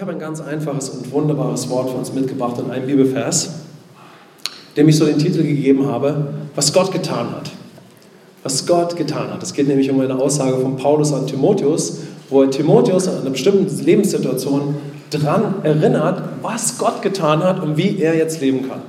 Ich 0.00 0.02
habe 0.02 0.12
ein 0.12 0.18
ganz 0.18 0.40
einfaches 0.40 0.88
und 0.88 1.12
wunderbares 1.12 1.68
Wort 1.68 1.90
für 1.90 1.98
uns 1.98 2.14
mitgebracht 2.14 2.58
und 2.58 2.70
einen 2.70 2.86
Bibelvers, 2.86 3.50
dem 4.74 4.88
ich 4.88 4.96
so 4.96 5.04
den 5.04 5.18
Titel 5.18 5.42
gegeben 5.42 5.88
habe, 5.88 6.28
was 6.54 6.72
Gott 6.72 6.90
getan 6.90 7.32
hat. 7.32 7.50
Was 8.42 8.66
Gott 8.66 8.96
getan 8.96 9.30
hat. 9.30 9.42
Es 9.42 9.52
geht 9.52 9.68
nämlich 9.68 9.90
um 9.90 10.00
eine 10.00 10.18
Aussage 10.18 10.56
von 10.56 10.78
Paulus 10.78 11.12
an 11.12 11.26
Timotheus, 11.26 11.98
wo 12.30 12.40
er 12.40 12.50
Timotheus 12.50 13.08
an 13.08 13.20
einer 13.20 13.28
bestimmten 13.28 13.68
Lebenssituation 13.84 14.76
daran 15.10 15.56
erinnert, 15.64 16.22
was 16.40 16.78
Gott 16.78 17.02
getan 17.02 17.42
hat 17.42 17.62
und 17.62 17.76
wie 17.76 17.98
er 18.00 18.16
jetzt 18.16 18.40
leben 18.40 18.70
kann. 18.70 18.80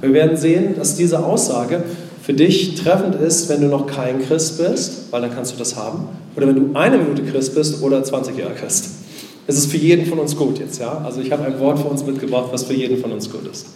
Wir 0.00 0.14
werden 0.14 0.36
sehen, 0.36 0.74
dass 0.74 0.96
diese 0.96 1.24
Aussage 1.24 1.84
für 2.20 2.34
dich 2.34 2.74
treffend 2.74 3.14
ist, 3.14 3.48
wenn 3.48 3.60
du 3.60 3.68
noch 3.68 3.86
kein 3.86 4.20
Christ 4.20 4.58
bist, 4.58 5.12
weil 5.12 5.20
dann 5.20 5.32
kannst 5.32 5.54
du 5.54 5.58
das 5.58 5.76
haben, 5.76 6.08
oder 6.34 6.48
wenn 6.48 6.56
du 6.56 6.76
eine 6.76 6.98
Minute 6.98 7.22
Christ 7.22 7.54
bist 7.54 7.84
oder 7.84 8.02
20 8.02 8.36
Jahre 8.36 8.54
Christ. 8.54 9.05
Es 9.46 9.56
ist 9.56 9.70
für 9.70 9.76
jeden 9.76 10.06
von 10.06 10.18
uns 10.18 10.36
gut 10.36 10.58
jetzt, 10.58 10.80
ja? 10.80 11.02
Also 11.04 11.20
ich 11.20 11.30
habe 11.30 11.44
ein 11.44 11.58
Wort 11.60 11.78
für 11.78 11.86
uns 11.86 12.04
mitgebracht, 12.04 12.48
was 12.50 12.64
für 12.64 12.74
jeden 12.74 12.98
von 12.98 13.12
uns 13.12 13.30
gut 13.30 13.46
ist. 13.50 13.66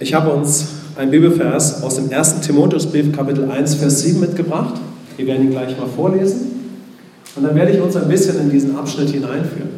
Ich 0.00 0.12
habe 0.12 0.30
uns 0.30 0.66
einen 0.96 1.10
Bibelvers 1.10 1.82
aus 1.82 1.96
dem 1.96 2.12
1. 2.12 2.40
Timotheusbrief, 2.40 3.12
Kapitel 3.12 3.48
1, 3.48 3.76
Vers 3.76 4.02
7 4.02 4.20
mitgebracht. 4.20 4.74
Wir 5.16 5.26
werden 5.26 5.44
ihn 5.44 5.50
gleich 5.50 5.78
mal 5.78 5.86
vorlesen. 5.86 6.54
Und 7.36 7.44
dann 7.44 7.54
werde 7.54 7.72
ich 7.72 7.80
uns 7.80 7.96
ein 7.96 8.08
bisschen 8.08 8.38
in 8.40 8.50
diesen 8.50 8.76
Abschnitt 8.76 9.10
hineinführen. 9.10 9.70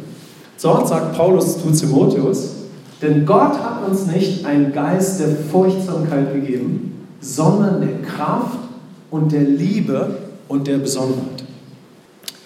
Dort 0.61 0.87
sagt 0.87 1.15
Paulus 1.15 1.61
zu 1.61 1.71
Timotheus, 1.71 2.49
denn 3.01 3.25
Gott 3.25 3.53
hat 3.53 3.87
uns 3.87 4.07
nicht 4.07 4.45
einen 4.45 4.73
Geist 4.73 5.19
der 5.19 5.29
Furchtsamkeit 5.51 6.33
gegeben, 6.33 7.07
sondern 7.21 7.81
der 7.81 8.01
Kraft 8.01 8.57
und 9.11 9.31
der 9.31 9.43
Liebe 9.43 10.17
und 10.47 10.65
der 10.67 10.77
Besonnenheit. 10.77 11.36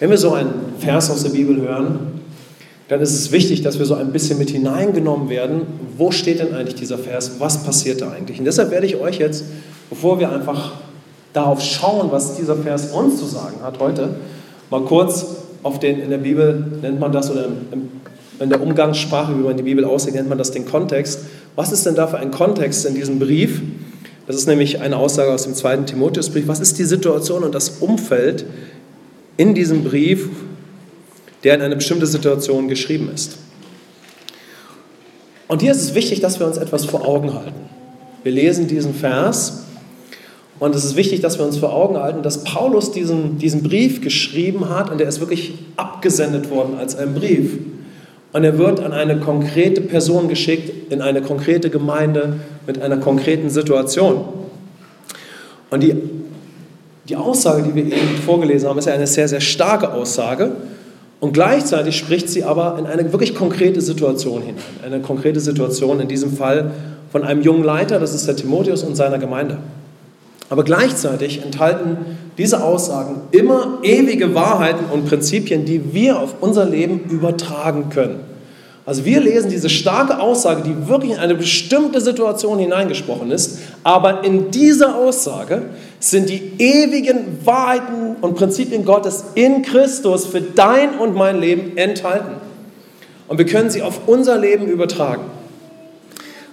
Wenn 0.02 0.10
wir 0.10 0.18
so 0.18 0.32
einen 0.32 0.50
Vers 0.80 1.12
aus 1.12 1.22
der 1.22 1.30
Bibel 1.30 1.60
hören, 1.60 2.20
dann 2.88 3.00
ist 3.00 3.14
es 3.14 3.30
wichtig, 3.30 3.62
dass 3.62 3.78
wir 3.78 3.86
so 3.86 3.94
ein 3.94 4.10
bisschen 4.10 4.36
mit 4.36 4.50
hineingenommen 4.50 5.28
werden. 5.28 5.60
Wo 5.96 6.10
steht 6.10 6.40
denn 6.40 6.52
eigentlich 6.54 6.74
dieser 6.74 6.98
Vers? 6.98 7.36
Was 7.38 7.62
passiert 7.62 8.00
da 8.00 8.10
eigentlich? 8.10 8.40
Und 8.40 8.44
deshalb 8.44 8.72
werde 8.72 8.84
ich 8.84 8.96
euch 8.96 9.20
jetzt, 9.20 9.44
bevor 9.90 10.18
wir 10.18 10.32
einfach 10.32 10.72
darauf 11.32 11.62
schauen, 11.62 12.10
was 12.10 12.34
dieser 12.34 12.56
Vers 12.56 12.90
uns 12.90 13.20
zu 13.20 13.26
sagen 13.26 13.62
hat 13.62 13.78
heute, 13.78 14.16
mal 14.70 14.80
kurz 14.80 15.36
auf 15.62 15.78
den, 15.78 16.00
in 16.00 16.10
der 16.10 16.18
Bibel 16.18 16.66
nennt 16.82 16.98
man 16.98 17.12
das, 17.12 17.30
oder 17.30 17.46
in 18.40 18.50
der 18.50 18.60
Umgangssprache, 18.60 19.38
wie 19.38 19.42
man 19.42 19.56
die 19.56 19.62
Bibel 19.62 19.84
aussieht, 19.84 20.14
nennt 20.14 20.28
man 20.28 20.36
das 20.36 20.50
den 20.50 20.66
Kontext. 20.66 21.20
Was 21.54 21.70
ist 21.70 21.86
denn 21.86 21.94
da 21.94 22.08
für 22.08 22.18
ein 22.18 22.32
Kontext 22.32 22.86
in 22.86 22.96
diesem 22.96 23.20
Brief? 23.20 23.62
Das 24.26 24.34
ist 24.34 24.48
nämlich 24.48 24.80
eine 24.80 24.96
Aussage 24.96 25.30
aus 25.32 25.44
dem 25.44 25.54
zweiten 25.54 25.86
Timotheusbrief. 25.86 26.48
Was 26.48 26.58
ist 26.58 26.76
die 26.80 26.86
Situation 26.86 27.44
und 27.44 27.54
das 27.54 27.68
Umfeld, 27.78 28.44
in 29.36 29.54
diesem 29.54 29.84
Brief, 29.84 30.28
der 31.44 31.54
in 31.54 31.62
eine 31.62 31.76
bestimmte 31.76 32.06
Situation 32.06 32.68
geschrieben 32.68 33.10
ist. 33.14 33.38
Und 35.48 35.60
hier 35.60 35.72
ist 35.72 35.82
es 35.82 35.94
wichtig, 35.94 36.20
dass 36.20 36.38
wir 36.38 36.46
uns 36.46 36.56
etwas 36.56 36.84
vor 36.84 37.06
Augen 37.06 37.34
halten. 37.34 37.52
Wir 38.22 38.32
lesen 38.32 38.68
diesen 38.68 38.94
Vers 38.94 39.64
und 40.58 40.74
es 40.74 40.84
ist 40.84 40.96
wichtig, 40.96 41.20
dass 41.20 41.38
wir 41.38 41.44
uns 41.44 41.58
vor 41.58 41.72
Augen 41.72 41.96
halten, 41.96 42.22
dass 42.22 42.44
Paulus 42.44 42.92
diesen, 42.92 43.38
diesen 43.38 43.62
Brief 43.62 44.00
geschrieben 44.00 44.68
hat 44.68 44.90
und 44.90 44.98
der 44.98 45.08
ist 45.08 45.20
wirklich 45.20 45.54
abgesendet 45.76 46.50
worden 46.50 46.76
als 46.78 46.94
ein 46.94 47.14
Brief. 47.14 47.58
Und 48.32 48.44
er 48.44 48.56
wird 48.56 48.80
an 48.80 48.92
eine 48.92 49.18
konkrete 49.18 49.80
Person 49.80 50.28
geschickt, 50.28 50.90
in 50.90 51.02
eine 51.02 51.20
konkrete 51.20 51.68
Gemeinde 51.68 52.38
mit 52.66 52.80
einer 52.80 52.96
konkreten 52.96 53.50
Situation. 53.50 54.24
Und 55.70 55.82
die 55.82 55.96
die 57.08 57.16
Aussage, 57.16 57.62
die 57.62 57.74
wir 57.74 57.84
eben 57.84 58.16
vorgelesen 58.24 58.68
haben, 58.68 58.78
ist 58.78 58.86
ja 58.86 58.94
eine 58.94 59.06
sehr, 59.06 59.28
sehr 59.28 59.40
starke 59.40 59.92
Aussage. 59.92 60.52
Und 61.20 61.32
gleichzeitig 61.32 61.96
spricht 61.96 62.28
sie 62.28 62.44
aber 62.44 62.76
in 62.78 62.86
eine 62.86 63.12
wirklich 63.12 63.34
konkrete 63.34 63.80
Situation 63.80 64.42
hinein. 64.42 64.62
Eine 64.84 65.00
konkrete 65.00 65.40
Situation, 65.40 66.00
in 66.00 66.08
diesem 66.08 66.36
Fall 66.36 66.72
von 67.10 67.24
einem 67.24 67.42
jungen 67.42 67.64
Leiter, 67.64 68.00
das 68.00 68.14
ist 68.14 68.26
der 68.26 68.36
Timotheus 68.36 68.82
und 68.82 68.96
seiner 68.96 69.18
Gemeinde. 69.18 69.58
Aber 70.48 70.64
gleichzeitig 70.64 71.42
enthalten 71.44 71.96
diese 72.38 72.62
Aussagen 72.62 73.22
immer 73.30 73.78
ewige 73.82 74.34
Wahrheiten 74.34 74.84
und 74.92 75.06
Prinzipien, 75.06 75.64
die 75.64 75.94
wir 75.94 76.18
auf 76.18 76.34
unser 76.40 76.64
Leben 76.64 77.00
übertragen 77.08 77.88
können. 77.90 78.20
Also 78.84 79.04
wir 79.04 79.20
lesen 79.20 79.48
diese 79.48 79.68
starke 79.68 80.18
Aussage, 80.18 80.62
die 80.62 80.88
wirklich 80.88 81.12
in 81.12 81.18
eine 81.18 81.36
bestimmte 81.36 82.00
Situation 82.00 82.58
hineingesprochen 82.58 83.30
ist, 83.30 83.60
aber 83.84 84.24
in 84.24 84.50
dieser 84.50 84.96
Aussage 84.96 85.62
sind 85.98 86.28
die 86.28 86.52
ewigen 86.58 87.44
Wahrheiten 87.44 88.16
und 88.20 88.34
Prinzipien 88.34 88.84
Gottes 88.84 89.24
in 89.34 89.62
Christus 89.62 90.26
für 90.26 90.40
dein 90.40 90.98
und 90.98 91.14
mein 91.14 91.40
Leben 91.40 91.76
enthalten. 91.76 92.36
Und 93.28 93.38
wir 93.38 93.46
können 93.46 93.70
sie 93.70 93.82
auf 93.82 94.02
unser 94.06 94.38
Leben 94.38 94.66
übertragen. 94.66 95.24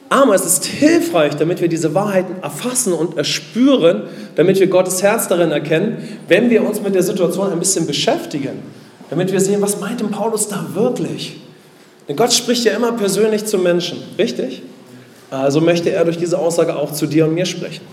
Aber 0.09 0.33
es 0.33 0.43
ist 0.43 0.65
hilfreich, 0.65 1.35
damit 1.35 1.61
wir 1.61 1.67
diese 1.67 1.93
Wahrheiten 1.93 2.41
erfassen 2.41 2.93
und 2.93 3.15
erspüren, 3.15 4.03
damit 4.35 4.59
wir 4.59 4.67
Gottes 4.67 5.03
Herz 5.03 5.27
darin 5.27 5.51
erkennen, 5.51 6.19
wenn 6.27 6.49
wir 6.49 6.65
uns 6.65 6.81
mit 6.81 6.95
der 6.95 7.03
Situation 7.03 7.51
ein 7.51 7.59
bisschen 7.59 7.85
beschäftigen, 7.85 8.63
damit 9.11 9.31
wir 9.31 9.39
sehen, 9.39 9.61
was 9.61 9.79
meint 9.79 9.99
denn 9.99 10.09
Paulus 10.09 10.47
da 10.47 10.65
wirklich? 10.73 11.39
Denn 12.07 12.15
Gott 12.15 12.33
spricht 12.33 12.65
ja 12.65 12.75
immer 12.75 12.93
persönlich 12.93 13.45
zu 13.45 13.59
Menschen, 13.59 13.99
richtig? 14.17 14.63
Also 15.31 15.61
möchte 15.61 15.91
er 15.91 16.05
durch 16.05 16.17
diese 16.17 16.39
Aussage 16.39 16.75
auch 16.75 16.91
zu 16.91 17.05
dir 17.05 17.25
und 17.25 17.35
mir 17.35 17.45
sprechen, 17.45 17.85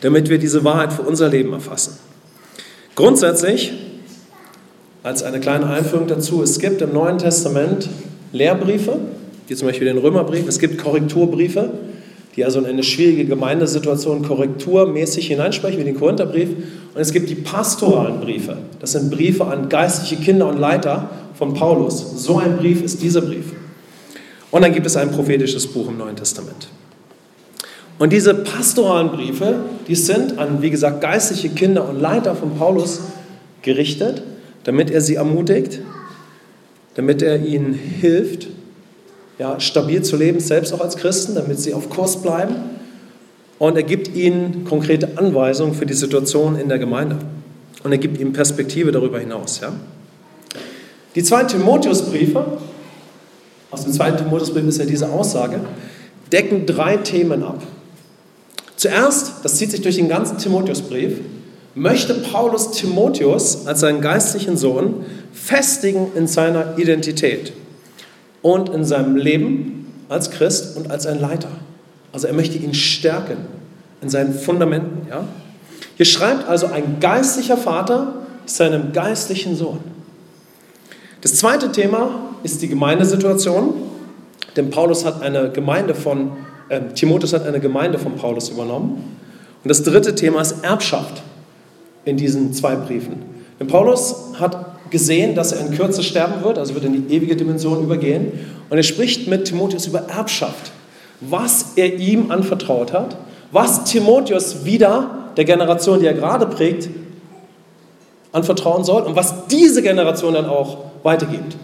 damit 0.00 0.30
wir 0.30 0.38
diese 0.38 0.64
Wahrheit 0.64 0.92
für 0.92 1.02
unser 1.02 1.28
Leben 1.28 1.52
erfassen. 1.52 1.98
Grundsätzlich, 2.94 3.72
als 5.02 5.22
eine 5.22 5.40
kleine 5.40 5.66
Einführung 5.66 6.06
dazu, 6.06 6.42
es 6.42 6.58
gibt 6.58 6.82
im 6.82 6.92
Neuen 6.92 7.18
Testament 7.18 7.88
Lehrbriefe, 8.32 8.98
wie 9.48 9.54
zum 9.54 9.68
Beispiel 9.68 9.86
den 9.86 9.98
Römerbrief, 9.98 10.46
es 10.46 10.58
gibt 10.58 10.78
Korrekturbriefe, 10.78 11.70
die 12.36 12.44
also 12.44 12.60
in 12.60 12.66
eine 12.66 12.82
schwierige 12.82 13.24
Gemeindesituation 13.24 14.22
korrekturmäßig 14.22 15.26
hineinsprechen, 15.26 15.80
wie 15.80 15.84
den 15.84 15.98
Korintherbrief. 15.98 16.48
Und 16.94 17.00
es 17.00 17.12
gibt 17.12 17.28
die 17.28 17.34
pastoralen 17.34 18.20
Briefe. 18.20 18.56
Das 18.78 18.92
sind 18.92 19.10
Briefe 19.10 19.44
an 19.46 19.68
geistliche 19.68 20.16
Kinder 20.16 20.46
und 20.46 20.58
Leiter 20.58 21.10
von 21.34 21.54
Paulus. 21.54 22.24
So 22.24 22.38
ein 22.38 22.56
Brief 22.56 22.82
ist 22.82 23.02
dieser 23.02 23.20
Brief. 23.20 23.46
Und 24.50 24.62
dann 24.62 24.72
gibt 24.72 24.86
es 24.86 24.96
ein 24.96 25.10
prophetisches 25.10 25.66
Buch 25.66 25.88
im 25.88 25.98
Neuen 25.98 26.16
Testament. 26.16 26.68
Und 27.98 28.12
diese 28.12 28.34
pastoralen 28.34 29.10
Briefe, 29.10 29.56
die 29.86 29.94
sind 29.94 30.38
an, 30.38 30.62
wie 30.62 30.70
gesagt, 30.70 31.00
geistliche 31.02 31.50
Kinder 31.50 31.88
und 31.88 32.00
Leiter 32.00 32.34
von 32.34 32.56
Paulus 32.56 33.00
gerichtet, 33.62 34.22
damit 34.64 34.90
er 34.90 35.02
sie 35.02 35.16
ermutigt, 35.16 35.80
damit 36.94 37.22
er 37.22 37.44
ihnen 37.44 37.74
hilft, 37.74 38.48
ja, 39.38 39.60
stabil 39.60 40.02
zu 40.02 40.16
leben, 40.16 40.40
selbst 40.40 40.72
auch 40.72 40.80
als 40.80 40.96
Christen, 40.96 41.34
damit 41.34 41.60
sie 41.60 41.74
auf 41.74 41.88
Kurs 41.90 42.22
bleiben. 42.22 42.56
Und 43.58 43.76
er 43.76 43.82
gibt 43.82 44.14
ihnen 44.14 44.64
konkrete 44.64 45.18
Anweisungen 45.18 45.74
für 45.74 45.86
die 45.86 45.94
Situation 45.94 46.58
in 46.58 46.68
der 46.68 46.78
Gemeinde. 46.78 47.18
Und 47.84 47.92
er 47.92 47.98
gibt 47.98 48.18
ihnen 48.18 48.32
Perspektive 48.32 48.92
darüber 48.92 49.18
hinaus. 49.18 49.60
Ja? 49.60 49.72
Die 51.14 51.22
zwei 51.22 51.44
Timotheusbriefe, 51.44 52.58
aus 53.70 53.84
dem 53.84 53.92
zweiten 53.92 54.18
Timotheusbrief 54.18 54.66
ist 54.66 54.78
ja 54.78 54.84
diese 54.84 55.08
Aussage, 55.10 55.60
decken 56.32 56.66
drei 56.66 56.96
Themen 56.96 57.42
ab. 57.42 57.62
Zuerst, 58.76 59.44
das 59.44 59.56
zieht 59.56 59.70
sich 59.70 59.82
durch 59.82 59.96
den 59.96 60.08
ganzen 60.08 60.38
Timotheusbrief, 60.38 61.18
möchte 61.74 62.14
Paulus 62.14 62.72
Timotheus 62.72 63.66
als 63.66 63.80
seinen 63.80 64.00
geistlichen 64.00 64.56
Sohn 64.56 65.04
festigen 65.32 66.08
in 66.14 66.26
seiner 66.26 66.78
Identität 66.78 67.52
und 68.42 68.70
in 68.70 68.84
seinem 68.84 69.16
Leben 69.16 69.92
als 70.08 70.30
Christ 70.30 70.76
und 70.76 70.90
als 70.90 71.06
ein 71.06 71.20
Leiter. 71.20 71.50
Also 72.12 72.26
er 72.26 72.32
möchte 72.32 72.58
ihn 72.58 72.74
stärken 72.74 73.36
in 74.02 74.08
seinen 74.08 74.34
Fundamenten. 74.34 75.08
Ja? 75.08 75.24
Hier 75.96 76.06
schreibt 76.06 76.48
also 76.48 76.66
ein 76.66 76.98
geistlicher 77.00 77.56
Vater 77.56 78.14
seinem 78.46 78.92
geistlichen 78.92 79.54
Sohn. 79.54 79.78
Das 81.20 81.34
zweite 81.34 81.70
Thema 81.70 82.30
ist 82.42 82.62
die 82.62 82.68
Gemeindesituation, 82.68 83.74
denn 84.56 84.70
Paulus 84.70 85.04
hat 85.04 85.22
eine 85.22 85.50
Gemeinde 85.50 85.94
von, 85.94 86.32
äh, 86.70 86.80
Timotheus 86.94 87.34
hat 87.34 87.46
eine 87.46 87.60
Gemeinde 87.60 87.98
von 87.98 88.16
Paulus 88.16 88.48
übernommen. 88.48 89.18
Und 89.62 89.68
das 89.68 89.82
dritte 89.82 90.14
Thema 90.14 90.40
ist 90.40 90.64
Erbschaft 90.64 91.22
in 92.06 92.16
diesen 92.16 92.54
zwei 92.54 92.74
Briefen. 92.74 93.22
Denn 93.58 93.66
Paulus 93.66 94.32
hat 94.38 94.90
gesehen, 94.90 95.34
dass 95.34 95.52
er 95.52 95.60
in 95.66 95.76
Kürze 95.76 96.02
sterben 96.02 96.42
wird, 96.42 96.56
also 96.56 96.74
wird 96.74 96.84
in 96.84 97.06
die 97.06 97.14
ewige 97.14 97.36
Dimension 97.36 97.82
übergehen. 97.82 98.32
Und 98.70 98.76
er 98.76 98.82
spricht 98.82 99.28
mit 99.28 99.44
Timotheus 99.44 99.86
über 99.86 100.08
Erbschaft, 100.08 100.72
was 101.20 101.72
er 101.76 101.96
ihm 101.96 102.30
anvertraut 102.30 102.94
hat, 102.94 103.16
was 103.52 103.84
Timotheus 103.84 104.64
wieder 104.64 105.28
der 105.36 105.44
Generation, 105.44 106.00
die 106.00 106.06
er 106.06 106.14
gerade 106.14 106.46
prägt, 106.46 106.88
anvertrauen 108.32 108.84
soll 108.84 109.02
und 109.02 109.16
was 109.16 109.46
diese 109.48 109.82
Generation 109.82 110.34
dann 110.34 110.46
auch 110.46 110.89
weitergibt. 111.02 111.56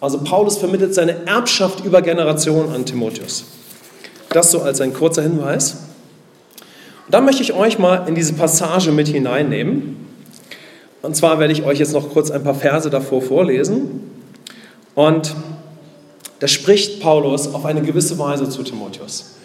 Also 0.00 0.18
Paulus 0.18 0.58
vermittelt 0.58 0.94
seine 0.94 1.26
Erbschaft 1.26 1.84
über 1.84 2.02
Generationen 2.02 2.72
an 2.72 2.84
Timotheus. 2.84 3.44
Das 4.30 4.50
so 4.50 4.60
als 4.62 4.80
ein 4.80 4.92
kurzer 4.92 5.22
Hinweis. 5.22 5.78
Und 7.06 7.14
dann 7.14 7.24
möchte 7.24 7.42
ich 7.42 7.52
euch 7.54 7.78
mal 7.78 8.06
in 8.06 8.14
diese 8.14 8.34
Passage 8.34 8.92
mit 8.92 9.08
hineinnehmen. 9.08 9.96
Und 11.02 11.16
zwar 11.16 11.38
werde 11.38 11.52
ich 11.52 11.64
euch 11.64 11.78
jetzt 11.78 11.92
noch 11.92 12.10
kurz 12.10 12.30
ein 12.30 12.44
paar 12.44 12.54
Verse 12.54 12.90
davor 12.90 13.22
vorlesen. 13.22 14.02
Und 14.94 15.34
da 16.40 16.46
spricht 16.46 17.00
Paulus 17.00 17.52
auf 17.52 17.64
eine 17.64 17.82
gewisse 17.82 18.18
Weise 18.18 18.48
zu 18.48 18.62
Timotheus. 18.62 19.36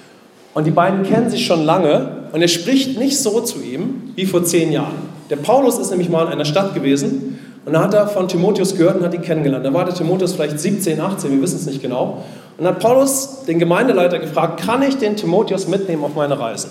Und 0.53 0.65
die 0.65 0.71
beiden 0.71 1.03
kennen 1.03 1.29
sich 1.29 1.45
schon 1.45 1.63
lange 1.63 2.27
und 2.31 2.41
er 2.41 2.47
spricht 2.47 2.97
nicht 2.99 3.17
so 3.17 3.41
zu 3.41 3.59
ihm 3.59 4.11
wie 4.15 4.25
vor 4.25 4.43
zehn 4.43 4.71
Jahren. 4.71 5.09
Der 5.31 5.37
Paulus 5.37 5.79
ist 5.79 5.89
nämlich 5.89 6.09
mal 6.09 6.27
in 6.27 6.31
einer 6.31 6.45
Stadt 6.45 6.75
gewesen 6.75 7.39
und 7.65 7.73
da 7.73 7.83
hat 7.83 7.93
er 7.93 8.07
von 8.07 8.27
Timotheus 8.27 8.75
gehört 8.75 8.97
und 8.97 9.05
hat 9.05 9.13
ihn 9.13 9.21
kennengelernt. 9.21 9.65
Da 9.65 9.73
war 9.73 9.85
der 9.85 9.93
Timotheus 9.93 10.33
vielleicht 10.33 10.59
17, 10.59 10.99
18, 10.99 11.31
wir 11.31 11.41
wissen 11.41 11.55
es 11.55 11.65
nicht 11.65 11.81
genau. 11.81 12.23
Und 12.57 12.65
dann 12.65 12.75
hat 12.75 12.81
Paulus 12.81 13.45
den 13.47 13.57
Gemeindeleiter 13.57 14.19
gefragt, 14.19 14.61
kann 14.65 14.81
ich 14.81 14.97
den 14.97 15.15
Timotheus 15.15 15.67
mitnehmen 15.67 16.03
auf 16.03 16.15
meine 16.15 16.37
Reisen? 16.37 16.69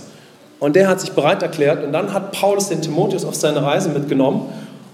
Und 0.60 0.76
der 0.76 0.88
hat 0.88 1.00
sich 1.00 1.12
bereit 1.12 1.42
erklärt 1.42 1.82
und 1.82 1.92
dann 1.92 2.12
hat 2.12 2.32
Paulus 2.32 2.68
den 2.68 2.82
Timotheus 2.82 3.24
auf 3.24 3.34
seine 3.34 3.62
Reise 3.62 3.88
mitgenommen. 3.88 4.42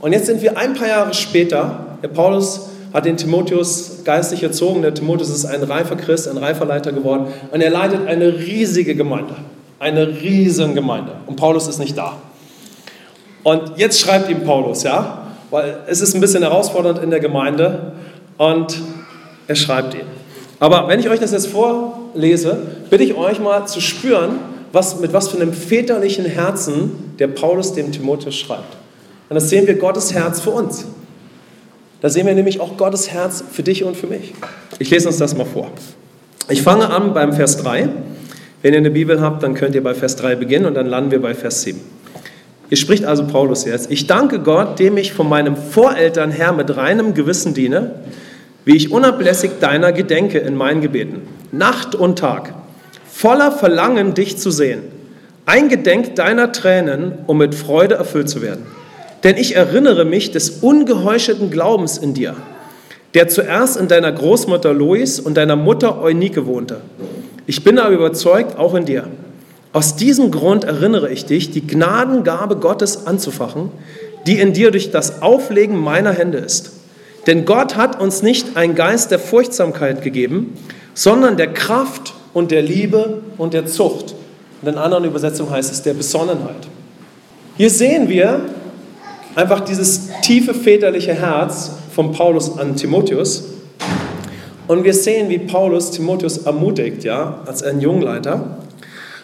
Und 0.01 0.13
jetzt 0.13 0.27
sind 0.27 0.41
wir 0.41 0.57
ein 0.57 0.75
paar 0.75 0.89
Jahre 0.89 1.13
später. 1.13 1.81
Der 2.03 2.09
Paulus 2.09 2.69
hat 2.95 3.05
den 3.05 3.17
Timotheus 3.17 3.99
geistlich 4.05 4.43
erzogen. 4.43 4.81
Der 4.83 4.95
Timotheus 4.95 5.29
ist 5.29 5.45
ein 5.45 5.63
reifer 5.63 5.97
Christ, 5.97 6.29
ein 6.29 6.39
reifer 6.39 6.65
Leiter 6.65 6.93
geworden. 6.93 7.27
Und 7.51 7.61
er 7.61 7.71
leitet 7.71 8.07
eine 8.07 8.39
riesige 8.39 8.95
Gemeinde. 8.95 9.35
Eine 9.79 10.07
riesen 10.09 10.75
Gemeinde. 10.75 11.13
Und 11.27 11.37
Paulus 11.37 11.69
ist 11.69 11.79
nicht 11.79 11.99
da. 11.99 12.15
Und 13.43 13.73
jetzt 13.77 14.01
schreibt 14.01 14.31
ihm 14.31 14.45
Paulus, 14.45 14.85
ja, 14.85 15.28
weil 15.51 15.79
es 15.87 16.01
ist 16.01 16.15
ein 16.15 16.21
bisschen 16.21 16.43
herausfordernd 16.43 17.03
in 17.03 17.11
der 17.11 17.21
Gemeinde. 17.21 17.93
Und 18.37 18.81
er 19.47 19.57
schreibt 19.57 19.95
ihn. 19.95 20.07
Aber 20.61 20.89
wenn 20.89 21.01
ich 21.01 21.09
euch 21.09 21.21
das 21.21 21.33
jetzt 21.33 21.49
vorlese, 21.49 22.59
bitte 22.91 23.05
ich 23.05 23.15
euch 23.15 23.41
mal 23.41 23.67
zu 23.67 23.81
spüren, 23.81 24.39
was, 24.73 25.01
mit 25.01 25.13
was 25.13 25.29
für 25.29 25.41
einem 25.41 25.53
väterlichen 25.53 26.25
Herzen 26.25 27.15
der 27.19 27.29
Paulus 27.29 27.73
dem 27.73 27.93
Timotheus 27.93 28.37
schreibt. 28.37 28.77
Und 29.29 29.35
das 29.35 29.49
sehen 29.49 29.67
wir 29.67 29.75
Gottes 29.75 30.13
Herz 30.13 30.41
für 30.41 30.51
uns. 30.51 30.87
Da 32.01 32.09
sehen 32.09 32.27
wir 32.27 32.35
nämlich 32.35 32.61
auch 32.61 32.77
Gottes 32.77 33.11
Herz 33.11 33.43
für 33.51 33.63
dich 33.63 33.85
und 33.85 33.97
für 33.97 34.07
mich. 34.07 34.33
Ich 34.79 34.91
lese 34.91 35.09
uns 35.09 35.19
das 35.19 35.37
mal 35.37 35.45
vor. 35.45 35.71
Ich 36.49 36.63
fange 36.63 36.89
an 36.91 37.13
beim 37.13 37.33
Vers 37.33 37.57
3. 37.59 37.89
Wenn 38.63 38.73
ihr 38.73 38.79
eine 38.79 38.91
Bibel 38.91 39.21
habt, 39.21 39.43
dann 39.43 39.55
könnt 39.55 39.75
ihr 39.75 39.83
bei 39.83 39.95
Vers 39.95 40.17
3 40.17 40.37
beginnen 40.37 40.67
und 40.67 40.75
dann 40.75 40.87
landen 40.87 41.11
wir 41.11 41.21
bei 41.21 41.35
Vers 41.35 41.63
7. 41.63 41.81
Hier 42.69 42.77
spricht 42.77 43.05
also 43.05 43.27
Paulus 43.27 43.65
jetzt. 43.65 43.91
Ich 43.91 44.07
danke 44.07 44.41
Gott, 44.41 44.79
dem 44.79 44.97
ich 44.97 45.13
von 45.13 45.29
meinem 45.29 45.57
Voreltern 45.57 46.31
her 46.31 46.53
mit 46.53 46.77
reinem 46.77 47.15
Gewissen 47.15 47.55
diene, 47.55 47.93
wie 48.65 48.77
ich 48.77 48.93
unablässig 48.93 49.53
deiner 49.61 49.93
gedenke 49.93 50.39
in 50.39 50.55
meinen 50.55 50.81
Gebeten, 50.83 51.23
Nacht 51.53 51.95
und 51.95 52.19
Tag 52.19 52.53
voller 53.19 53.51
Verlangen, 53.51 54.15
dich 54.15 54.39
zu 54.39 54.53
sehen, 54.53 54.83
eingedenk 55.45 56.15
deiner 56.15 56.53
Tränen, 56.53 57.15
um 57.27 57.39
mit 57.39 57.53
Freude 57.53 57.97
erfüllt 57.97 58.29
zu 58.29 58.43
werden. 58.43 58.65
Denn 59.25 59.37
ich 59.37 59.57
erinnere 59.57 60.05
mich 60.05 60.31
des 60.31 60.51
ungeheuchelten 60.61 61.51
Glaubens 61.51 61.99
in 61.99 62.15
dir, 62.15 62.37
der 63.15 63.27
zuerst 63.27 63.77
in 63.77 63.89
deiner 63.89 64.13
Großmutter 64.13 64.73
Lois 64.73 65.19
und 65.19 65.37
deiner 65.37 65.57
Mutter 65.57 66.01
Eunike 66.01 66.47
wohnte. 66.47 66.81
Ich 67.47 67.65
bin 67.65 67.81
aber 67.81 67.93
überzeugt, 67.93 68.57
auch 68.57 68.75
in 68.75 68.85
dir. 68.85 69.09
Aus 69.73 69.97
diesem 69.97 70.31
Grund 70.31 70.65
erinnere 70.65 71.11
ich 71.11 71.27
dich, 71.27 71.51
die 71.51 71.67
Gnadengabe 71.67 72.57
Gottes 72.57 73.07
anzufachen, 73.07 73.71
die 74.27 74.39
in 74.39 74.53
dir 74.53 74.71
durch 74.71 74.91
das 74.91 75.23
Auflegen 75.23 75.77
meiner 75.77 76.13
Hände 76.13 76.39
ist. 76.39 76.73
Denn 77.27 77.45
Gott 77.45 77.77
hat 77.77 78.01
uns 78.01 78.23
nicht 78.23 78.57
einen 78.57 78.75
Geist 78.75 79.11
der 79.11 79.19
Furchtsamkeit 79.19 80.03
gegeben, 80.03 80.55
sondern 80.95 81.37
der 81.37 81.53
Kraft 81.53 82.15
und 82.33 82.51
der 82.51 82.63
Liebe 82.63 83.21
und 83.37 83.53
der 83.53 83.67
Zucht. 83.67 84.15
Und 84.63 84.69
in 84.69 84.79
anderen 84.79 85.05
Übersetzungen 85.05 85.51
heißt 85.51 85.71
es 85.71 85.83
der 85.83 85.95
Besonnenheit. 85.95 86.67
Hier 87.57 87.71
sehen 87.71 88.09
wir 88.09 88.41
einfach 89.35 89.61
dieses 89.61 90.09
tiefe 90.23 90.55
väterliche 90.55 91.13
Herz 91.13 91.73
von 91.95 92.13
Paulus 92.13 92.59
an 92.59 92.77
Timotheus. 92.77 93.45
Und 94.67 94.85
wir 94.85 94.95
sehen, 94.95 95.29
wie 95.29 95.39
Paulus 95.39 95.91
Timotheus 95.91 96.39
ermutigt, 96.39 97.05
ja, 97.05 97.41
als 97.47 97.63
ein 97.63 97.81
Jungleiter. 97.81 98.59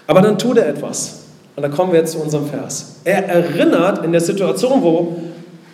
Aber 0.06 0.20
dann 0.20 0.38
tut 0.38 0.58
er 0.58 0.68
etwas. 0.68 1.20
Und 1.56 1.62
da 1.62 1.68
kommen 1.68 1.92
wir 1.92 2.00
jetzt 2.00 2.12
zu 2.12 2.18
unserem 2.18 2.46
Vers. 2.46 2.96
Er 3.04 3.26
erinnert 3.28 4.04
in 4.04 4.12
der 4.12 4.20
Situation, 4.20 4.82
wo 4.82 5.16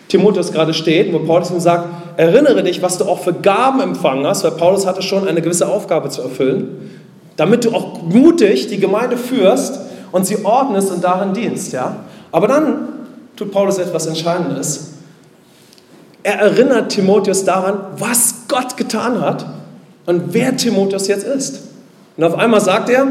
Timotheus 0.08 0.52
gerade 0.52 0.74
steht, 0.74 1.12
wo 1.12 1.20
Paulus 1.20 1.50
ihm 1.50 1.60
sagt, 1.60 1.88
erinnere 2.16 2.62
dich, 2.62 2.82
was 2.82 2.98
du 2.98 3.04
auch 3.04 3.20
für 3.20 3.32
Gaben 3.32 3.80
empfangen 3.80 4.26
hast, 4.26 4.44
weil 4.44 4.50
Paulus 4.52 4.86
hatte 4.86 5.02
schon 5.02 5.26
eine 5.26 5.40
gewisse 5.40 5.68
Aufgabe 5.68 6.10
zu 6.10 6.22
erfüllen 6.22 6.90
damit 7.40 7.64
du 7.64 7.74
auch 7.74 8.02
mutig 8.02 8.68
die 8.68 8.78
Gemeinde 8.78 9.16
führst 9.16 9.80
und 10.12 10.26
sie 10.26 10.44
ordnest 10.44 10.90
und 10.90 11.02
darin 11.02 11.32
dienst. 11.32 11.72
Ja? 11.72 11.96
Aber 12.32 12.48
dann 12.48 12.88
tut 13.34 13.50
Paulus 13.50 13.78
etwas 13.78 14.04
Entscheidendes. 14.04 14.90
Er 16.22 16.34
erinnert 16.34 16.92
Timotheus 16.92 17.46
daran, 17.46 17.78
was 17.96 18.46
Gott 18.46 18.76
getan 18.76 19.22
hat 19.22 19.46
und 20.04 20.34
wer 20.34 20.54
Timotheus 20.54 21.08
jetzt 21.08 21.24
ist. 21.24 21.62
Und 22.18 22.24
auf 22.24 22.36
einmal 22.36 22.60
sagt 22.60 22.90
er, 22.90 23.06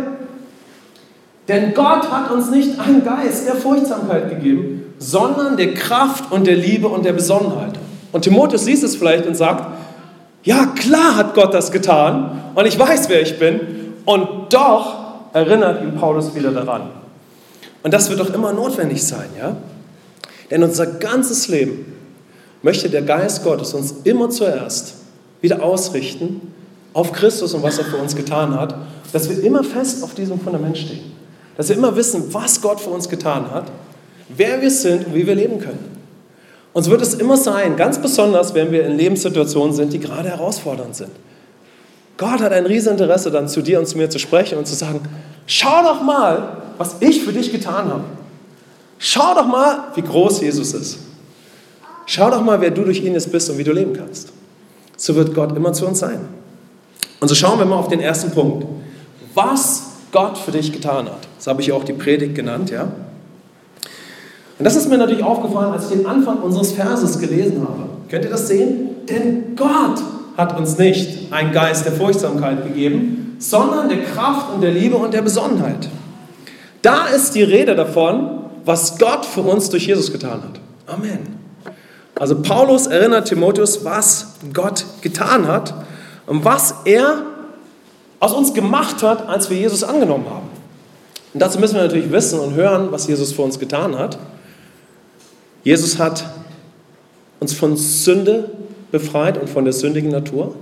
denn 1.49 1.73
Gott 1.73 2.09
hat 2.11 2.31
uns 2.31 2.51
nicht 2.51 2.79
einen 2.79 3.03
Geist 3.03 3.47
der 3.47 3.55
Furchtsamkeit 3.55 4.29
gegeben, 4.29 4.93
sondern 4.99 5.57
der 5.57 5.73
Kraft 5.73 6.31
und 6.31 6.45
der 6.45 6.55
Liebe 6.55 6.87
und 6.87 7.03
der 7.03 7.13
Besonnenheit. 7.13 7.73
Und 8.11 8.21
Timotheus 8.21 8.65
liest 8.65 8.83
es 8.83 8.95
vielleicht 8.95 9.25
und 9.25 9.35
sagt, 9.35 9.65
ja 10.43 10.67
klar 10.67 11.15
hat 11.15 11.33
Gott 11.33 11.53
das 11.53 11.71
getan 11.71 12.53
und 12.53 12.65
ich 12.67 12.77
weiß, 12.77 13.09
wer 13.09 13.21
ich 13.21 13.39
bin 13.39 13.59
und 14.05 14.53
doch 14.53 14.95
erinnert 15.33 15.81
ihn 15.81 15.95
Paulus 15.95 16.35
wieder 16.35 16.51
daran. 16.51 16.91
Und 17.81 17.93
das 17.93 18.09
wird 18.09 18.19
doch 18.19 18.33
immer 18.33 18.53
notwendig 18.53 19.03
sein, 19.03 19.29
ja? 19.37 19.55
Denn 20.51 20.63
unser 20.63 20.85
ganzes 20.85 21.47
Leben 21.47 21.93
möchte 22.61 22.89
der 22.89 23.03
Geist 23.03 23.43
Gottes 23.43 23.73
uns 23.73 23.95
immer 24.03 24.29
zuerst 24.29 24.95
wieder 25.41 25.63
ausrichten 25.63 26.41
auf 26.93 27.11
Christus 27.11 27.53
und 27.53 27.63
was 27.63 27.77
er 27.77 27.85
für 27.85 27.97
uns 27.97 28.15
getan 28.15 28.59
hat, 28.59 28.75
dass 29.13 29.29
wir 29.29 29.43
immer 29.43 29.63
fest 29.63 30.03
auf 30.03 30.13
diesem 30.13 30.39
Fundament 30.39 30.77
stehen. 30.77 31.18
Dass 31.59 31.67
wir 31.67 31.75
immer 31.75 31.93
wissen, 31.97 32.33
was 32.33 32.61
Gott 32.61 32.79
für 32.79 32.89
uns 32.89 33.09
getan 33.09 33.51
hat, 33.51 33.69
wer 34.29 34.61
wir 34.61 34.71
sind 34.71 35.07
und 35.07 35.13
wie 35.13 35.27
wir 35.27 35.35
leben 35.35 35.59
können. 35.59 35.97
Und 36.71 36.83
so 36.83 36.89
wird 36.91 37.01
es 37.01 37.15
immer 37.15 37.35
sein, 37.35 37.75
ganz 37.75 38.01
besonders, 38.01 38.53
wenn 38.53 38.71
wir 38.71 38.85
in 38.85 38.95
Lebenssituationen 38.95 39.75
sind, 39.75 39.91
die 39.91 39.99
gerade 39.99 40.29
herausfordernd 40.29 40.95
sind. 40.95 41.09
Gott 42.15 42.39
hat 42.39 42.53
ein 42.53 42.65
Rieseninteresse 42.65 43.29
dann 43.29 43.49
zu 43.49 43.61
dir 43.61 43.77
und 43.77 43.87
zu 43.87 43.97
mir 43.97 44.09
zu 44.09 44.19
sprechen 44.19 44.57
und 44.57 44.67
zu 44.67 44.73
sagen, 44.73 45.01
schau 45.47 45.83
doch 45.83 46.01
mal, 46.01 46.61
was 46.77 46.95
ich 47.01 47.25
für 47.25 47.33
dich 47.33 47.51
getan 47.51 47.89
habe. 47.89 48.05
Schau 48.97 49.35
doch 49.35 49.45
mal, 49.45 49.89
wie 49.95 50.01
groß 50.01 50.39
Jesus 50.39 50.73
ist. 50.73 50.99
Schau 52.05 52.29
doch 52.29 52.41
mal, 52.41 52.61
wer 52.61 52.71
du 52.71 52.85
durch 52.85 53.03
ihn 53.03 53.15
jetzt 53.15 53.33
bist 53.33 53.49
und 53.49 53.57
wie 53.57 53.65
du 53.65 53.73
leben 53.73 53.91
kannst. 53.91 54.29
So 54.95 55.13
wird 55.13 55.35
Gott 55.35 55.53
immer 55.57 55.73
zu 55.73 55.85
uns 55.85 55.99
sein. 55.99 56.21
Und 57.19 57.27
so 57.27 57.35
schauen 57.35 57.59
wir 57.59 57.65
mal 57.65 57.75
auf 57.75 57.89
den 57.89 57.99
ersten 57.99 58.31
Punkt. 58.31 58.65
Was 59.33 59.88
Gott 60.11 60.37
für 60.37 60.51
dich 60.51 60.71
getan 60.71 61.05
hat. 61.05 61.27
Das 61.37 61.47
habe 61.47 61.61
ich 61.61 61.71
auch 61.71 61.83
die 61.83 61.93
Predigt 61.93 62.35
genannt, 62.35 62.69
ja. 62.69 62.83
Und 62.83 64.65
das 64.65 64.75
ist 64.75 64.89
mir 64.89 64.97
natürlich 64.97 65.23
aufgefallen, 65.23 65.71
als 65.71 65.89
ich 65.89 65.97
den 65.97 66.05
Anfang 66.05 66.39
unseres 66.39 66.73
Verses 66.73 67.19
gelesen 67.19 67.61
habe. 67.61 67.89
Könnt 68.09 68.25
ihr 68.25 68.31
das 68.31 68.47
sehen? 68.47 68.89
Denn 69.07 69.55
Gott 69.55 70.01
hat 70.35 70.57
uns 70.57 70.77
nicht 70.77 71.31
einen 71.31 71.51
Geist 71.51 71.85
der 71.85 71.93
Furchtsamkeit 71.93 72.65
gegeben, 72.65 73.35
sondern 73.39 73.87
der 73.87 74.03
Kraft 74.03 74.53
und 74.53 74.61
der 74.61 74.71
Liebe 74.71 74.97
und 74.97 75.13
der 75.13 75.21
Besonnenheit. 75.21 75.87
Da 76.81 77.07
ist 77.07 77.35
die 77.35 77.43
Rede 77.43 77.75
davon, 77.75 78.41
was 78.65 78.97
Gott 78.97 79.25
für 79.25 79.41
uns 79.41 79.69
durch 79.69 79.87
Jesus 79.87 80.11
getan 80.11 80.43
hat. 80.43 80.59
Amen. 80.87 81.39
Also 82.15 82.41
Paulus 82.41 82.87
erinnert 82.87 83.29
Timotheus, 83.29 83.85
was 83.85 84.33
Gott 84.53 84.85
getan 85.01 85.47
hat 85.47 85.73
und 86.25 86.43
was 86.43 86.75
er 86.83 87.23
aus 88.19 88.33
uns 88.33 88.53
gemacht 88.53 89.01
hat, 89.03 89.27
als 89.27 89.49
wir 89.49 89.57
Jesus 89.57 89.83
angenommen 89.83 90.25
haben. 90.29 90.47
Und 91.33 91.39
dazu 91.41 91.59
müssen 91.59 91.75
wir 91.75 91.83
natürlich 91.83 92.11
wissen 92.11 92.39
und 92.39 92.55
hören, 92.55 92.91
was 92.91 93.07
Jesus 93.07 93.31
für 93.31 93.43
uns 93.43 93.59
getan 93.59 93.97
hat. 93.97 94.17
Jesus 95.63 95.99
hat 95.99 96.25
uns 97.39 97.53
von 97.53 97.77
Sünde 97.77 98.49
befreit 98.91 99.39
und 99.39 99.49
von 99.49 99.63
der 99.63 99.73
sündigen 99.73 100.11
Natur. 100.11 100.55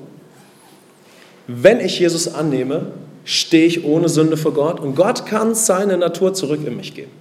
Wenn 1.47 1.79
ich 1.79 1.99
Jesus 1.99 2.33
annehme, 2.33 2.87
stehe 3.23 3.65
ich 3.65 3.85
ohne 3.85 4.09
Sünde 4.09 4.37
vor 4.37 4.53
Gott 4.53 4.79
und 4.79 4.95
Gott 4.95 5.25
kann 5.25 5.55
seine 5.55 5.97
Natur 5.97 6.33
zurück 6.33 6.59
in 6.65 6.75
mich 6.75 6.93
geben. 6.93 7.11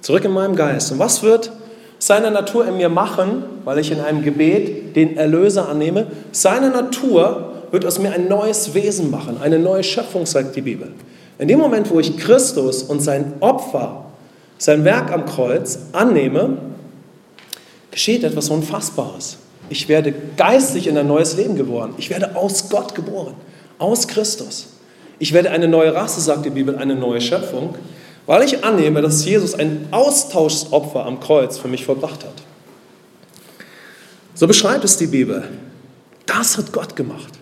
Zurück 0.00 0.24
in 0.24 0.32
meinem 0.32 0.54
Geist. 0.54 0.92
Und 0.92 1.00
was 1.00 1.22
wird 1.22 1.52
seine 1.98 2.30
Natur 2.30 2.66
in 2.66 2.76
mir 2.76 2.88
machen, 2.88 3.42
weil 3.64 3.78
ich 3.78 3.90
in 3.90 4.00
einem 4.00 4.22
Gebet 4.22 4.94
den 4.94 5.16
Erlöser 5.16 5.68
annehme? 5.68 6.06
Seine 6.30 6.70
Natur 6.70 7.57
wird 7.70 7.84
aus 7.84 7.98
mir 7.98 8.12
ein 8.12 8.28
neues 8.28 8.74
Wesen 8.74 9.10
machen, 9.10 9.40
eine 9.40 9.58
neue 9.58 9.82
Schöpfung, 9.82 10.26
sagt 10.26 10.56
die 10.56 10.62
Bibel. 10.62 10.92
In 11.38 11.48
dem 11.48 11.58
Moment, 11.58 11.90
wo 11.90 12.00
ich 12.00 12.16
Christus 12.16 12.82
und 12.82 13.00
sein 13.00 13.34
Opfer, 13.40 14.04
sein 14.58 14.84
Werk 14.84 15.12
am 15.12 15.24
Kreuz 15.24 15.78
annehme, 15.92 16.58
geschieht 17.90 18.24
etwas 18.24 18.50
Unfassbares. 18.50 19.38
Ich 19.70 19.88
werde 19.88 20.14
geistlich 20.36 20.86
in 20.86 20.96
ein 20.96 21.06
neues 21.06 21.36
Leben 21.36 21.56
geboren. 21.56 21.94
Ich 21.98 22.10
werde 22.10 22.34
aus 22.36 22.68
Gott 22.68 22.94
geboren, 22.94 23.34
aus 23.78 24.08
Christus. 24.08 24.68
Ich 25.18 25.32
werde 25.32 25.50
eine 25.50 25.68
neue 25.68 25.94
Rasse, 25.94 26.20
sagt 26.20 26.44
die 26.44 26.50
Bibel, 26.50 26.76
eine 26.76 26.94
neue 26.94 27.20
Schöpfung, 27.20 27.74
weil 28.26 28.42
ich 28.42 28.64
annehme, 28.64 29.02
dass 29.02 29.24
Jesus 29.24 29.54
ein 29.54 29.88
Austauschopfer 29.90 31.04
am 31.06 31.20
Kreuz 31.20 31.58
für 31.58 31.68
mich 31.68 31.84
vollbracht 31.84 32.24
hat. 32.24 32.42
So 34.34 34.46
beschreibt 34.46 34.84
es 34.84 34.96
die 34.96 35.06
Bibel. 35.06 35.44
Das 36.26 36.56
hat 36.56 36.72
Gott 36.72 36.94
gemacht. 36.94 37.37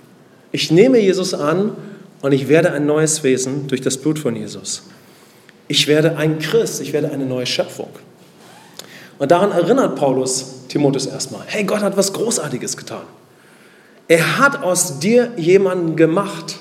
Ich 0.53 0.71
nehme 0.71 0.99
Jesus 0.99 1.35
an 1.35 1.73
und 2.23 2.33
ich 2.33 2.49
werde 2.49 2.73
ein 2.73 2.87
neues 2.87 3.23
Wesen 3.23 3.67
durch 3.69 3.81
das 3.81 3.99
Blut 3.99 4.19
von 4.19 4.37
Jesus. 4.37 4.83
Ich 5.69 5.87
werde 5.87 6.17
ein 6.17 6.39
Christ, 6.39 6.81
ich 6.81 6.93
werde 6.93 7.11
eine 7.11 7.27
neue 7.27 7.47
Schöpfung. 7.47 7.89
Und 9.19 9.31
daran 9.31 9.53
erinnert 9.53 9.97
Paulus 9.97 10.67
Timotheus 10.69 11.07
erstmal, 11.07 11.43
hey, 11.47 11.65
Gott 11.65 11.81
hat 11.81 11.97
was 11.97 12.13
Großartiges 12.13 12.77
getan. 12.77 13.03
Er 14.09 14.39
hat 14.39 14.63
aus 14.63 14.99
dir 15.01 15.33
jemanden 15.37 15.97
gemacht. 15.97 16.57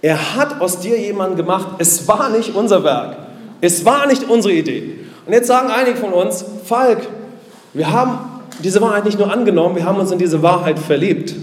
Er 0.00 0.36
hat 0.36 0.60
aus 0.60 0.80
dir 0.80 0.98
jemanden 0.98 1.36
gemacht. 1.36 1.68
Es 1.78 2.06
war 2.08 2.30
nicht 2.30 2.54
unser 2.54 2.84
Werk. 2.84 3.16
Es 3.60 3.84
war 3.84 4.06
nicht 4.06 4.28
unsere 4.28 4.54
Idee. 4.54 5.00
Und 5.26 5.32
jetzt 5.32 5.48
sagen 5.48 5.70
einige 5.70 5.96
von 5.96 6.12
uns, 6.12 6.44
Falk, 6.64 7.06
wir 7.74 7.90
haben 7.90 8.18
diese 8.60 8.80
Wahrheit 8.80 9.04
nicht 9.04 9.18
nur 9.18 9.30
angenommen, 9.30 9.76
wir 9.76 9.84
haben 9.84 9.98
uns 9.98 10.10
in 10.10 10.18
diese 10.18 10.42
Wahrheit 10.42 10.78
verliebt. 10.78 11.34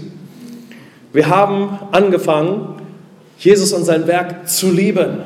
Wir 1.16 1.30
haben 1.30 1.78
angefangen, 1.92 2.74
Jesus 3.38 3.72
und 3.72 3.86
sein 3.86 4.06
Werk 4.06 4.50
zu 4.50 4.70
lieben. 4.70 5.22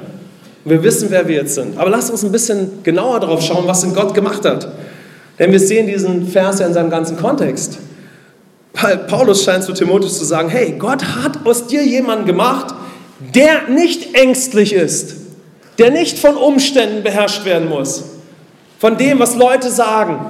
Wir 0.64 0.84
wissen, 0.84 1.08
wer 1.10 1.26
wir 1.26 1.34
jetzt 1.34 1.56
sind. 1.56 1.76
Aber 1.76 1.90
lasst 1.90 2.12
uns 2.12 2.22
ein 2.22 2.30
bisschen 2.30 2.84
genauer 2.84 3.18
darauf 3.18 3.42
schauen, 3.42 3.66
was 3.66 3.80
denn 3.80 3.92
Gott 3.92 4.14
gemacht 4.14 4.44
hat. 4.44 4.68
Denn 5.40 5.50
wir 5.50 5.58
sehen 5.58 5.88
diesen 5.88 6.28
Vers 6.28 6.60
ja 6.60 6.68
in 6.68 6.74
seinem 6.74 6.90
ganzen 6.90 7.16
Kontext. 7.16 7.78
Paulus 9.08 9.42
scheint 9.42 9.64
zu 9.64 9.72
Timotheus 9.72 10.16
zu 10.16 10.24
sagen, 10.24 10.48
hey, 10.48 10.76
Gott 10.78 11.02
hat 11.02 11.44
aus 11.44 11.66
dir 11.66 11.84
jemanden 11.84 12.24
gemacht, 12.24 12.72
der 13.34 13.66
nicht 13.68 14.14
ängstlich 14.14 14.72
ist, 14.72 15.16
der 15.80 15.90
nicht 15.90 16.20
von 16.20 16.36
Umständen 16.36 17.02
beherrscht 17.02 17.44
werden 17.44 17.68
muss, 17.68 18.04
von 18.78 18.96
dem, 18.96 19.18
was 19.18 19.34
Leute 19.34 19.72
sagen. 19.72 20.20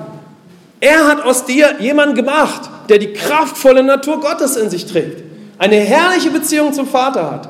Er 0.81 1.07
hat 1.07 1.23
aus 1.23 1.45
dir 1.45 1.75
jemanden 1.81 2.15
gemacht, 2.15 2.63
der 2.89 2.97
die 2.97 3.13
kraftvolle 3.13 3.83
Natur 3.83 4.21
Gottes 4.21 4.57
in 4.57 4.71
sich 4.71 4.87
trägt, 4.87 5.30
eine 5.61 5.77
herrliche 5.77 6.31
Beziehung 6.31 6.73
zum 6.73 6.87
Vater 6.87 7.31
hat, 7.31 7.49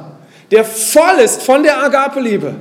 der 0.50 0.64
voll 0.64 1.20
ist 1.24 1.44
von 1.44 1.62
der 1.62 1.80
Agape-Liebe 1.80 2.54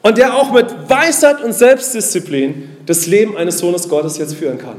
und 0.00 0.16
der 0.16 0.34
auch 0.34 0.50
mit 0.50 0.66
Weisheit 0.88 1.44
und 1.44 1.52
Selbstdisziplin 1.52 2.70
das 2.86 3.06
Leben 3.06 3.36
eines 3.36 3.58
Sohnes 3.58 3.86
Gottes 3.86 4.16
jetzt 4.16 4.34
führen 4.34 4.56
kann. 4.56 4.76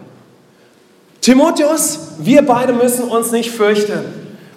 Timotheus, 1.21 1.99
wir 2.17 2.41
beide 2.41 2.73
müssen 2.73 3.03
uns 3.03 3.31
nicht 3.31 3.51
fürchten. 3.51 3.93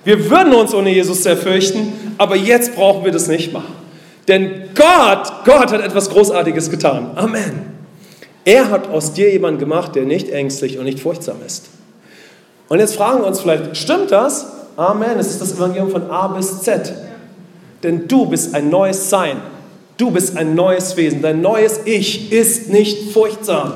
Wir 0.05 0.31
würden 0.31 0.55
uns 0.55 0.73
ohne 0.73 0.91
Jesus 0.91 1.23
sehr 1.23 1.37
fürchten, 1.37 2.15
aber 2.17 2.35
jetzt 2.35 2.75
brauchen 2.75 3.05
wir 3.05 3.13
das 3.13 3.29
nicht 3.29 3.53
machen. 3.53 3.75
Denn 4.27 4.71
Gott, 4.75 5.45
Gott 5.45 5.71
hat 5.71 5.83
etwas 5.83 6.09
Großartiges 6.09 6.71
getan. 6.71 7.11
Amen. 7.15 7.75
Er 8.47 8.71
hat 8.71 8.89
aus 8.89 9.13
dir 9.13 9.31
jemanden 9.31 9.61
gemacht, 9.61 9.95
der 9.95 10.05
nicht 10.05 10.31
ängstlich 10.31 10.79
und 10.79 10.85
nicht 10.85 11.01
furchtsam 11.01 11.37
ist. 11.47 11.67
Und 12.69 12.79
jetzt 12.79 12.97
fragen 12.97 13.21
wir 13.21 13.27
uns 13.27 13.41
vielleicht, 13.41 13.77
stimmt 13.77 14.11
das? 14.11 14.47
Amen. 14.77 15.19
Es 15.19 15.29
ist 15.29 15.41
das 15.41 15.55
Evangelium 15.55 15.91
von 15.91 16.11
A 16.11 16.29
bis 16.29 16.61
Z. 16.61 16.93
Denn 17.83 18.07
du 18.07 18.27
bist 18.27 18.55
ein 18.55 18.69
neues 18.69 19.09
Sein. 19.09 19.39
Du 19.97 20.11
bist 20.11 20.37
ein 20.37 20.55
neues 20.55 20.97
Wesen. 20.97 21.23
Dein 21.23 21.41
neues 21.41 21.81
Ich 21.85 22.31
ist 22.31 22.69
nicht 22.69 23.13
furchtsam, 23.13 23.73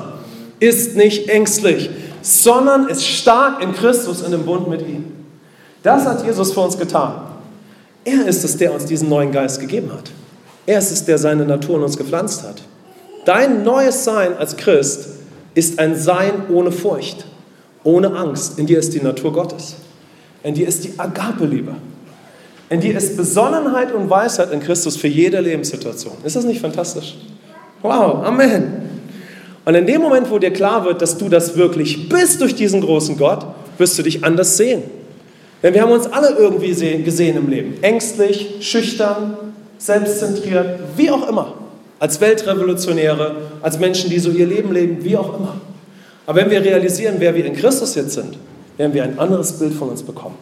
ist 0.59 0.95
nicht 0.95 1.29
ängstlich, 1.29 1.89
sondern 2.21 2.87
ist 2.87 3.05
stark 3.05 3.63
in 3.63 3.73
Christus 3.73 4.21
in 4.21 4.31
dem 4.31 4.45
Bund 4.45 4.67
mit 4.67 4.81
ihm. 4.81 5.05
Das 5.81 6.05
hat 6.05 6.23
Jesus 6.23 6.53
für 6.53 6.61
uns 6.61 6.77
getan. 6.77 7.13
Er 8.03 8.27
ist 8.27 8.43
es, 8.43 8.57
der 8.57 8.73
uns 8.73 8.85
diesen 8.85 9.09
neuen 9.09 9.31
Geist 9.31 9.59
gegeben 9.59 9.91
hat. 9.91 10.11
Er 10.67 10.77
ist 10.77 10.91
es, 10.91 11.05
der 11.05 11.17
seine 11.17 11.45
Natur 11.45 11.77
in 11.77 11.83
uns 11.83 11.97
gepflanzt 11.97 12.43
hat. 12.43 12.61
Dein 13.25 13.63
neues 13.63 14.03
Sein 14.03 14.37
als 14.37 14.57
Christ 14.57 15.09
ist 15.55 15.79
ein 15.79 15.95
Sein 15.95 16.31
ohne 16.49 16.71
Furcht, 16.71 17.25
ohne 17.83 18.15
Angst. 18.15 18.59
In 18.59 18.67
dir 18.67 18.79
ist 18.79 18.93
die 18.93 19.01
Natur 19.01 19.33
Gottes. 19.33 19.75
In 20.43 20.53
dir 20.53 20.67
ist 20.67 20.83
die 20.83 20.97
Agape-Liebe. 20.97 21.75
In 22.69 22.79
dir 22.79 22.97
ist 22.97 23.17
Besonnenheit 23.17 23.93
und 23.93 24.09
Weisheit 24.09 24.51
in 24.51 24.61
Christus 24.61 24.95
für 24.95 25.07
jede 25.07 25.39
Lebenssituation. 25.39 26.13
Ist 26.23 26.35
das 26.35 26.45
nicht 26.45 26.61
fantastisch? 26.61 27.17
Wow, 27.81 28.23
Amen. 28.25 28.89
Und 29.65 29.75
in 29.75 29.85
dem 29.85 30.01
Moment, 30.01 30.31
wo 30.31 30.39
dir 30.39 30.51
klar 30.51 30.85
wird, 30.85 31.01
dass 31.01 31.17
du 31.17 31.29
das 31.29 31.55
wirklich 31.55 32.09
bist 32.09 32.41
durch 32.41 32.55
diesen 32.55 32.81
großen 32.81 33.17
Gott, 33.17 33.45
wirst 33.77 33.97
du 33.99 34.03
dich 34.03 34.23
anders 34.23 34.57
sehen. 34.57 34.83
Denn 35.61 35.73
wir 35.73 35.81
haben 35.81 35.91
uns 35.91 36.07
alle 36.07 36.35
irgendwie 36.37 36.73
gesehen 37.03 37.37
im 37.37 37.49
Leben. 37.49 37.75
Ängstlich, 37.83 38.55
schüchtern, 38.61 39.35
selbstzentriert, 39.77 40.79
wie 40.97 41.11
auch 41.11 41.27
immer. 41.29 41.53
Als 41.99 42.19
Weltrevolutionäre, 42.19 43.35
als 43.61 43.77
Menschen, 43.77 44.09
die 44.09 44.17
so 44.17 44.31
ihr 44.31 44.47
Leben 44.47 44.71
leben, 44.71 45.03
wie 45.03 45.15
auch 45.15 45.37
immer. 45.37 45.61
Aber 46.25 46.39
wenn 46.39 46.49
wir 46.49 46.63
realisieren, 46.63 47.15
wer 47.19 47.35
wir 47.35 47.45
in 47.45 47.53
Christus 47.53 47.93
jetzt 47.95 48.13
sind, 48.13 48.37
werden 48.81 48.95
wir 48.95 49.03
ein 49.03 49.19
anderes 49.19 49.59
Bild 49.59 49.75
von 49.75 49.89
uns 49.89 50.01
bekommen. 50.01 50.35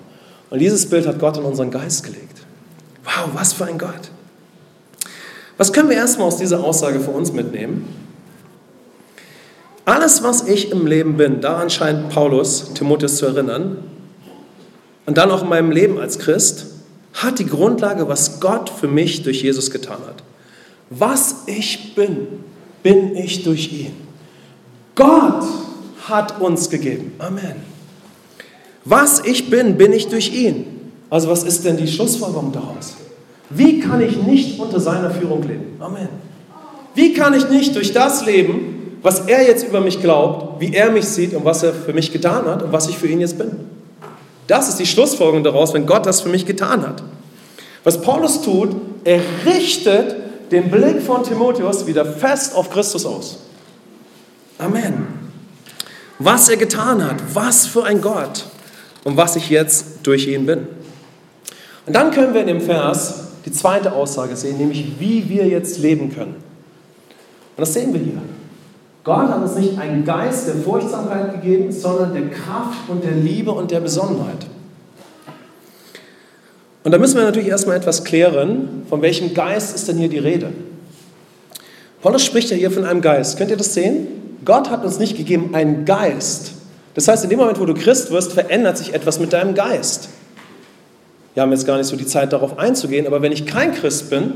Und 0.50 0.60
dieses 0.60 0.90
Bild 0.90 1.06
hat 1.06 1.20
Gott 1.20 1.36
in 1.36 1.44
unseren 1.44 1.72
Geist 1.72 2.04
gelegt. 2.06 2.40
Wow, 3.04 3.32
was 3.34 3.52
für 3.52 3.66
ein 3.66 3.78
Gott. 3.78 4.12
Was 5.58 5.74
können 5.74 5.90
wir 5.90 5.98
erstmal 5.98 6.28
aus 6.28 6.38
dieser 6.38 6.64
Aussage 6.64 7.02
für 7.02 7.12
uns 7.12 7.34
mitnehmen? 7.34 7.86
Alles, 9.84 10.24
was 10.24 10.48
ich 10.48 10.72
im 10.72 10.88
Leben 10.88 11.18
bin, 11.18 11.42
daran 11.42 11.70
scheint 11.70 12.10
Paulus 12.12 12.74
Timotheus 12.76 13.18
zu 13.18 13.26
erinnern, 13.26 13.78
und 15.06 15.18
dann 15.18 15.32
auch 15.32 15.42
in 15.42 15.50
meinem 15.50 15.72
Leben 15.72 16.00
als 16.00 16.18
Christ, 16.20 16.68
hat 17.14 17.40
die 17.40 17.46
Grundlage, 17.46 18.08
was 18.08 18.40
Gott 18.40 18.70
für 18.70 18.88
mich 18.88 19.24
durch 19.24 19.42
Jesus 19.42 19.70
getan 19.70 19.98
hat. 20.08 20.24
Was 20.90 21.44
ich 21.48 21.94
bin, 21.94 22.28
bin 22.84 23.18
ich 23.18 23.44
durch 23.44 23.74
ihn. 23.74 23.94
Gott 24.96 25.44
hat 26.08 26.40
uns 26.40 26.70
gegeben. 26.70 27.12
Amen. 27.18 27.79
Was 28.86 29.24
ich 29.26 29.50
bin, 29.50 29.78
bin 29.78 29.94
ich 29.94 30.08
durch 30.08 30.34
ihn. 30.34 30.92
Also 31.10 31.30
was 31.30 31.44
ist 31.44 31.66
denn 31.66 31.78
die 31.78 31.88
Schlussfolgerung 31.88 32.52
daraus? 32.52 32.96
Wie 33.50 33.80
kann 33.80 34.02
ich 34.02 34.18
nicht 34.18 34.60
unter 34.60 34.80
seiner 34.80 35.12
Führung 35.12 35.42
leben? 35.44 35.76
Amen. 35.80 36.10
Wie 36.94 37.14
kann 37.14 37.34
ich 37.34 37.50
nicht 37.50 37.76
durch 37.76 37.94
das 37.94 38.26
leben, 38.26 38.80
was 39.02 39.22
er 39.22 39.48
jetzt 39.48 39.66
über 39.66 39.80
mich 39.82 40.02
glaubt, 40.02 40.60
wie 40.60 40.74
er 40.74 40.92
mich 40.92 41.06
sieht 41.06 41.34
und 41.34 41.46
was 41.46 41.64
er 41.64 41.74
für 41.74 41.94
mich 41.94 42.12
getan 42.12 42.46
hat 42.46 42.64
und 42.64 42.72
was 42.72 42.90
ich 42.90 42.98
für 42.98 43.08
ihn 43.08 43.22
jetzt 43.22 43.38
bin. 43.38 43.52
Das 44.48 44.68
ist 44.68 44.80
die 44.80 44.86
Schlussfolgerung 44.86 45.44
daraus, 45.44 45.74
wenn 45.74 45.86
Gott 45.86 46.06
das 46.06 46.22
für 46.22 46.30
mich 46.30 46.46
getan 46.46 46.82
hat. 46.86 47.04
Was 47.84 48.02
Paulus 48.02 48.42
tut, 48.42 48.76
er 49.04 49.22
richtet 49.46 50.16
den 50.52 50.70
Blick 50.70 51.02
von 51.02 51.24
Timotheus 51.24 51.86
wieder 51.88 52.06
fest 52.06 52.56
auf 52.56 52.70
Christus 52.70 53.06
aus. 53.06 53.40
Amen. 54.58 55.08
Was 56.18 56.50
er 56.50 56.58
getan 56.58 57.04
hat, 57.04 57.18
was 57.34 57.68
für 57.68 57.86
ein 57.86 58.02
Gott 58.02 58.46
und 59.10 59.18
was 59.18 59.36
ich 59.36 59.50
jetzt 59.50 59.86
durch 60.04 60.28
ihn 60.28 60.46
bin. 60.46 60.68
Und 61.88 61.96
dann 61.96 62.12
können 62.12 62.36
wir 62.36 62.42
in 62.42 62.48
dem 62.48 62.62
Vers 62.62 63.30
die 63.44 63.52
zweite 63.52 63.94
Aussage 63.94 64.36
sehen, 64.36 64.60
nämlich 64.60 65.00
wie 65.00 65.28
wir 65.28 65.48
jetzt 65.48 65.80
leben 65.80 66.14
können. 66.14 66.36
Und 66.36 67.58
das 67.58 67.74
sehen 67.74 67.92
wir 67.92 68.00
hier. 68.00 68.22
Gott 69.04 69.30
hat 69.30 69.42
uns 69.42 69.56
nicht 69.56 69.80
einen 69.80 70.06
Geist 70.06 70.48
der 70.48 70.54
Furchtsamkeit 70.56 71.42
gegeben, 71.42 71.72
sondern 71.72 72.14
der 72.14 72.30
Kraft 72.30 72.88
und 72.88 73.04
der 73.04 73.14
Liebe 73.14 73.52
und 73.52 73.72
der 73.72 73.80
Besonnenheit. 73.80 74.46
Und 76.84 76.92
da 76.92 77.00
müssen 77.00 77.18
wir 77.18 77.24
natürlich 77.24 77.50
erstmal 77.50 77.78
etwas 77.78 78.04
klären, 78.04 78.84
von 78.88 79.02
welchem 79.02 79.34
Geist 79.34 79.76
ist 79.76 79.88
denn 79.88 79.98
hier 79.98 80.10
die 80.10 80.20
Rede? 80.20 80.52
Paulus 82.04 82.24
spricht 82.24 82.52
ja 82.52 82.58
hier 82.58 82.70
von 82.70 82.86
einem 82.86 83.02
Geist. 83.02 83.40
Könnt 83.40 83.50
ihr 83.50 83.58
das 83.58 83.74
sehen? 83.74 84.08
Gott 84.46 84.70
hat 84.70 84.86
uns 84.86 85.00
nicht 85.00 85.18
gegeben 85.18 85.56
einen 85.56 85.86
Geist. 85.86 86.59
Das 87.00 87.08
heißt, 87.08 87.24
in 87.24 87.30
dem 87.30 87.40
Moment, 87.40 87.58
wo 87.62 87.66
du 87.66 87.74
Christ 87.74 88.12
wirst, 88.12 88.34
verändert 88.34 88.78
sich 88.78 88.94
etwas 88.94 89.22
mit 89.22 89.32
deinem 89.32 89.56
Geist. 89.56 90.10
Wir 91.34 91.44
haben 91.44 91.52
jetzt 91.54 91.66
gar 91.66 91.78
nicht 91.78 91.88
so 91.88 91.96
die 91.96 92.06
Zeit, 92.06 92.34
darauf 92.34 92.60
einzugehen, 92.60 93.08
aber 93.08 93.22
wenn 93.22 93.32
ich 93.32 93.46
kein 93.46 93.74
Christ 93.74 94.10
bin, 94.10 94.34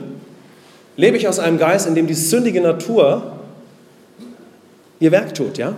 lebe 0.95 1.17
ich 1.17 1.27
aus 1.27 1.39
einem 1.39 1.57
Geist, 1.57 1.87
in 1.87 1.93
dem 1.93 2.07
die 2.07 2.13
sündige 2.13 2.61
Natur 2.61 3.33
ihr 5.01 5.11
Werk 5.11 5.35
tut, 5.35 5.57
ja? 5.57 5.73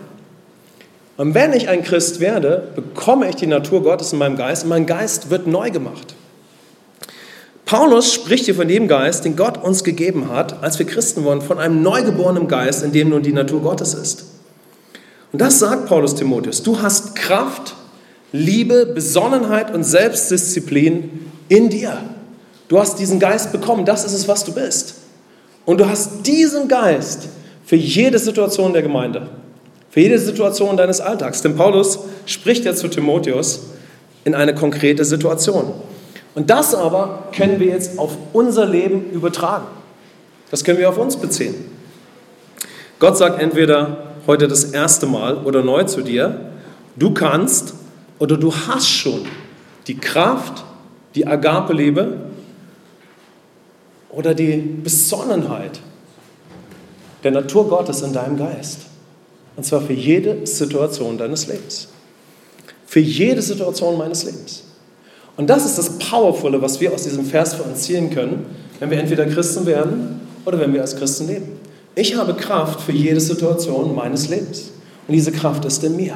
Und 1.18 1.34
wenn 1.34 1.54
ich 1.54 1.70
ein 1.70 1.82
Christ 1.82 2.20
werde, 2.20 2.68
bekomme 2.76 3.30
ich 3.30 3.36
die 3.36 3.48
Natur 3.48 3.82
Gottes 3.82 4.14
in 4.14 4.20
meinem 4.20 4.38
Geist 4.38 4.66
und 4.66 4.70
mein 4.70 4.86
Geist 4.86 5.32
wird 5.32 5.48
neu 5.48 5.72
gemacht. 5.72 6.14
Paulus 7.66 8.14
spricht 8.14 8.46
hier 8.46 8.54
von 8.54 8.68
dem 8.68 8.88
Geist, 8.88 9.26
den 9.26 9.36
Gott 9.36 9.58
uns 9.58 9.84
gegeben 9.84 10.30
hat, 10.30 10.62
als 10.62 10.78
wir 10.78 10.86
Christen 10.86 11.24
wurden, 11.24 11.42
von 11.42 11.58
einem 11.58 11.82
neugeborenen 11.82 12.48
Geist, 12.48 12.84
in 12.84 12.92
dem 12.92 13.10
nun 13.10 13.24
die 13.24 13.34
Natur 13.34 13.64
Gottes 13.64 13.96
ist. 13.96 14.35
Und 15.36 15.42
das 15.42 15.60
sagt 15.60 15.88
Paulus 15.88 16.16
Timotheus. 16.16 16.64
Du 16.64 16.82
hast 16.82 17.14
Kraft, 17.14 17.76
Liebe, 18.32 18.86
Besonnenheit 18.86 19.76
und 19.76 19.84
Selbstdisziplin 19.84 21.30
in 21.50 21.70
dir. 21.70 21.98
Du 22.70 22.80
hast 22.80 23.00
diesen 23.00 23.20
Geist 23.20 23.52
bekommen, 23.52 23.84
das 23.84 24.06
ist 24.06 24.14
es, 24.14 24.30
was 24.30 24.46
du 24.46 24.54
bist. 24.54 24.96
Und 25.66 25.82
du 25.82 25.90
hast 25.90 26.26
diesen 26.26 26.70
Geist 26.70 27.28
für 27.66 27.76
jede 27.76 28.18
Situation 28.18 28.72
der 28.72 28.82
Gemeinde, 28.82 29.28
für 29.90 30.00
jede 30.00 30.20
Situation 30.20 30.78
deines 30.78 31.02
Alltags. 31.02 31.42
Denn 31.42 31.58
Paulus 31.58 32.00
spricht 32.26 32.64
ja 32.64 32.74
zu 32.74 32.88
Timotheus 32.88 33.64
in 34.24 34.36
eine 34.36 34.56
konkrete 34.56 35.04
Situation. 35.04 35.74
Und 36.34 36.50
das 36.50 36.74
aber 36.74 37.28
können 37.36 37.60
wir 37.60 37.68
jetzt 37.68 38.00
auf 38.00 38.12
unser 38.32 38.66
Leben 38.66 39.12
übertragen. 39.12 39.68
Das 40.50 40.64
können 40.64 40.80
wir 40.80 40.88
auf 40.88 40.98
uns 40.98 41.18
beziehen. 41.18 41.56
Gott 43.00 43.18
sagt 43.18 43.42
entweder 43.42 44.15
heute 44.28 44.48
das 44.48 44.66
erste 44.66 45.06
Mal 45.06 45.38
oder 45.38 45.64
neu 45.64 45.84
zu 45.84 46.02
dir, 46.02 46.52
du 46.96 47.14
kannst 47.14 47.74
oder 48.20 48.38
du 48.38 48.54
hast 48.54 48.90
schon 48.90 49.22
die 49.88 49.98
Kraft, 49.98 50.64
die 51.16 51.28
Agape-Liebe 51.28 52.18
oder 54.10 54.34
die 54.34 54.58
Besonnenheit 54.58 55.80
der 57.24 57.32
Natur 57.32 57.68
Gottes 57.68 58.02
in 58.02 58.14
deinem 58.14 58.38
Geist. 58.38 58.82
Und 59.56 59.64
zwar 59.64 59.82
für 59.82 59.94
jede 59.94 60.46
Situation 60.46 61.18
deines 61.18 61.48
Lebens. 61.48 61.88
Für 62.86 63.00
jede 63.00 63.42
Situation 63.42 63.98
meines 63.98 64.24
Lebens. 64.24 64.64
Und 65.38 65.50
das 65.50 65.66
ist 65.66 65.78
das 65.78 65.98
Powervolle, 65.98 66.62
was 66.62 66.80
wir 66.80 66.94
aus 66.94 67.04
diesem 67.04 67.26
Vers 67.26 67.56
für 67.56 67.64
uns 67.64 67.82
ziehen 67.82 68.10
können, 68.10 68.46
wenn 68.80 68.90
wir 68.90 69.00
entweder 69.00 69.26
Christen 69.26 69.66
werden 69.66 70.22
oder 70.46 70.60
wenn 70.60 70.74
wir 70.74 70.82
als 70.82 70.96
Christen 70.96 71.28
leben. 71.28 71.60
Ich 71.96 72.18
habe 72.18 72.34
Kraft 72.34 72.82
für 72.82 72.92
jede 72.92 73.22
Situation 73.22 73.96
meines 73.96 74.28
Lebens. 74.28 74.72
Und 75.08 75.14
diese 75.14 75.32
Kraft 75.32 75.64
ist 75.66 75.84
in 75.84 75.96
mir. 75.96 76.16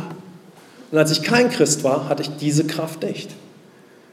Und 0.92 0.98
als 0.98 1.12
ich 1.12 1.22
kein 1.22 1.50
Christ 1.50 1.84
war, 1.84 2.10
hatte 2.10 2.24
ich 2.24 2.30
diese 2.38 2.66
Kraft 2.66 3.04
nicht. 3.04 3.30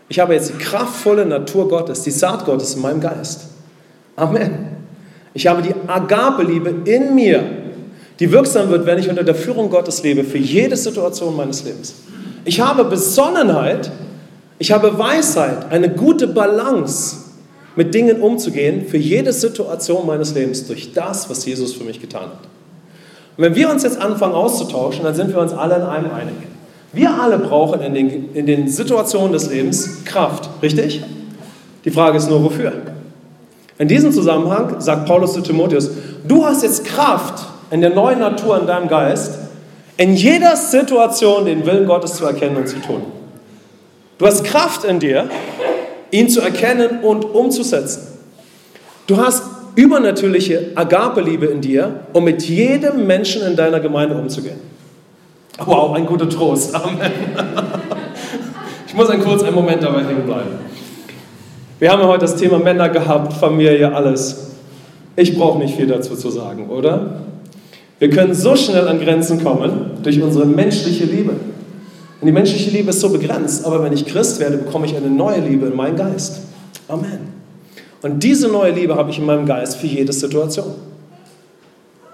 Ich 0.08 0.20
habe 0.20 0.34
jetzt 0.34 0.50
die 0.50 0.58
kraftvolle 0.58 1.26
Natur 1.26 1.68
Gottes, 1.68 2.02
die 2.02 2.10
Saat 2.10 2.44
Gottes 2.44 2.74
in 2.74 2.82
meinem 2.82 3.00
Geist. 3.00 3.46
Amen. 4.14 4.68
Ich 5.34 5.46
habe 5.46 5.62
die 5.62 5.74
Agape-Liebe 5.86 6.90
in 6.90 7.14
mir, 7.14 7.42
die 8.20 8.30
wirksam 8.30 8.70
wird, 8.70 8.86
wenn 8.86 8.98
ich 8.98 9.10
unter 9.10 9.24
der 9.24 9.34
Führung 9.34 9.68
Gottes 9.68 10.02
lebe, 10.02 10.24
für 10.24 10.38
jede 10.38 10.76
Situation 10.76 11.34
meines 11.36 11.64
Lebens. 11.64 11.94
Ich 12.44 12.60
habe 12.60 12.84
Besonnenheit, 12.84 13.90
ich 14.58 14.70
habe 14.70 14.96
Weisheit, 14.98 15.70
eine 15.70 15.90
gute 15.90 16.28
Balance, 16.28 17.16
mit 17.76 17.94
Dingen 17.94 18.20
umzugehen, 18.20 18.86
für 18.86 18.96
jede 18.96 19.32
Situation 19.32 20.06
meines 20.06 20.34
Lebens, 20.34 20.66
durch 20.66 20.92
das, 20.92 21.30
was 21.30 21.44
Jesus 21.44 21.74
für 21.74 21.84
mich 21.84 22.00
getan 22.00 22.22
hat. 22.22 22.48
Und 23.36 23.44
wenn 23.44 23.54
wir 23.54 23.70
uns 23.70 23.82
jetzt 23.82 24.00
anfangen 24.00 24.34
auszutauschen, 24.34 25.04
dann 25.04 25.14
sind 25.14 25.28
wir 25.28 25.40
uns 25.40 25.52
alle 25.52 25.76
in 25.76 25.82
einem 25.82 26.10
einig. 26.10 26.34
Wir 26.92 27.10
alle 27.10 27.38
brauchen 27.38 27.82
in 27.82 27.92
den, 27.92 28.34
in 28.34 28.46
den 28.46 28.68
Situationen 28.68 29.32
des 29.32 29.50
Lebens 29.50 30.04
Kraft, 30.06 30.48
richtig? 30.62 31.02
Die 31.84 31.90
Frage 31.90 32.16
ist 32.16 32.30
nur, 32.30 32.42
wofür? 32.42 32.72
In 33.78 33.88
diesem 33.88 34.10
Zusammenhang 34.10 34.80
sagt 34.80 35.06
Paulus 35.06 35.34
zu 35.34 35.42
Timotheus, 35.42 35.90
du 36.26 36.46
hast 36.46 36.62
jetzt 36.62 36.86
Kraft 36.86 37.44
in 37.70 37.82
der 37.82 37.90
neuen 37.90 38.20
Natur 38.20 38.58
in 38.58 38.66
deinem 38.66 38.88
Geist, 38.88 39.38
in 39.98 40.14
jeder 40.14 40.56
Situation 40.56 41.44
den 41.44 41.66
Willen 41.66 41.86
Gottes 41.86 42.14
zu 42.14 42.24
erkennen 42.24 42.56
und 42.56 42.68
zu 42.68 42.80
tun. 42.80 43.02
Du 44.18 44.26
hast 44.26 44.44
Kraft 44.44 44.84
in 44.84 44.98
dir, 44.98 45.28
ihn 46.10 46.28
zu 46.28 46.40
erkennen 46.40 47.00
und 47.02 47.24
umzusetzen. 47.24 48.02
Du 49.06 49.16
hast 49.18 49.42
übernatürliche 49.76 50.72
Agape-Liebe 50.74 51.46
in 51.46 51.60
dir, 51.60 52.00
um 52.12 52.24
mit 52.24 52.42
jedem 52.42 53.06
Menschen 53.06 53.42
in 53.42 53.56
deiner 53.56 53.80
Gemeinde 53.80 54.16
umzugehen. 54.16 54.58
Wow, 55.64 55.94
ein 55.94 56.06
guter 56.06 56.28
Trost. 56.28 56.74
Amen. 56.74 56.98
Ich 58.86 58.94
muss 58.94 59.10
einen 59.10 59.22
kurz 59.22 59.42
einen 59.42 59.54
Moment 59.54 59.82
dabei 59.82 60.04
hängen 60.04 60.24
bleiben. 60.24 60.50
Wir 61.78 61.92
haben 61.92 62.00
ja 62.00 62.08
heute 62.08 62.20
das 62.20 62.36
Thema 62.36 62.58
Männer 62.58 62.88
gehabt, 62.88 63.34
Familie, 63.34 63.94
alles. 63.94 64.52
Ich 65.14 65.36
brauche 65.36 65.58
nicht 65.58 65.76
viel 65.76 65.86
dazu 65.86 66.14
zu 66.14 66.30
sagen, 66.30 66.68
oder? 66.68 67.22
Wir 67.98 68.10
können 68.10 68.34
so 68.34 68.56
schnell 68.56 68.88
an 68.88 69.00
Grenzen 69.00 69.42
kommen 69.42 69.92
durch 70.02 70.20
unsere 70.22 70.46
menschliche 70.46 71.04
Liebe. 71.04 71.32
Und 72.26 72.30
die 72.30 72.40
menschliche 72.40 72.70
Liebe 72.70 72.90
ist 72.90 72.98
so 72.98 73.10
begrenzt, 73.10 73.64
aber 73.64 73.84
wenn 73.84 73.92
ich 73.92 74.04
Christ 74.04 74.40
werde, 74.40 74.56
bekomme 74.56 74.84
ich 74.84 74.96
eine 74.96 75.08
neue 75.08 75.38
Liebe 75.38 75.66
in 75.66 75.76
meinen 75.76 75.96
Geist. 75.96 76.40
Amen. 76.88 77.20
Und 78.02 78.20
diese 78.24 78.48
neue 78.48 78.72
Liebe 78.72 78.96
habe 78.96 79.12
ich 79.12 79.18
in 79.20 79.26
meinem 79.26 79.46
Geist 79.46 79.76
für 79.76 79.86
jede 79.86 80.12
Situation. 80.12 80.74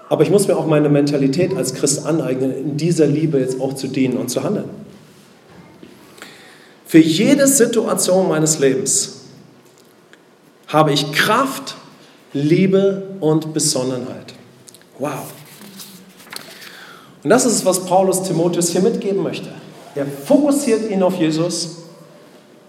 Aber 0.09 0.21
ich 0.21 0.29
muss 0.29 0.47
mir 0.47 0.55
auch 0.55 0.67
meine 0.67 0.87
Mentalität 0.87 1.57
als 1.57 1.73
Christ 1.73 2.05
aneignen, 2.05 2.55
in 2.55 2.77
dieser 2.77 3.07
Liebe 3.07 3.39
jetzt 3.39 3.59
auch 3.59 3.73
zu 3.73 3.87
dienen 3.87 4.17
und 4.17 4.29
zu 4.29 4.43
handeln. 4.43 4.69
Für 6.85 6.99
jede 6.99 7.47
Situation 7.47 8.29
meines 8.29 8.59
Lebens 8.59 9.21
habe 10.67 10.93
ich 10.93 11.11
Kraft, 11.11 11.73
Liebe 12.33 13.15
und 13.19 13.51
Besonnenheit. 13.51 14.35
Wow. 14.99 15.33
Und 17.23 17.31
das 17.31 17.47
ist 17.47 17.53
es, 17.53 17.65
was 17.65 17.83
Paulus 17.87 18.21
Timotheus 18.21 18.69
hier 18.69 18.81
mitgeben 18.81 19.23
möchte. 19.23 19.62
Er 19.95 20.05
fokussiert 20.05 20.89
ihn 20.89 21.03
auf 21.03 21.15
Jesus. 21.15 21.77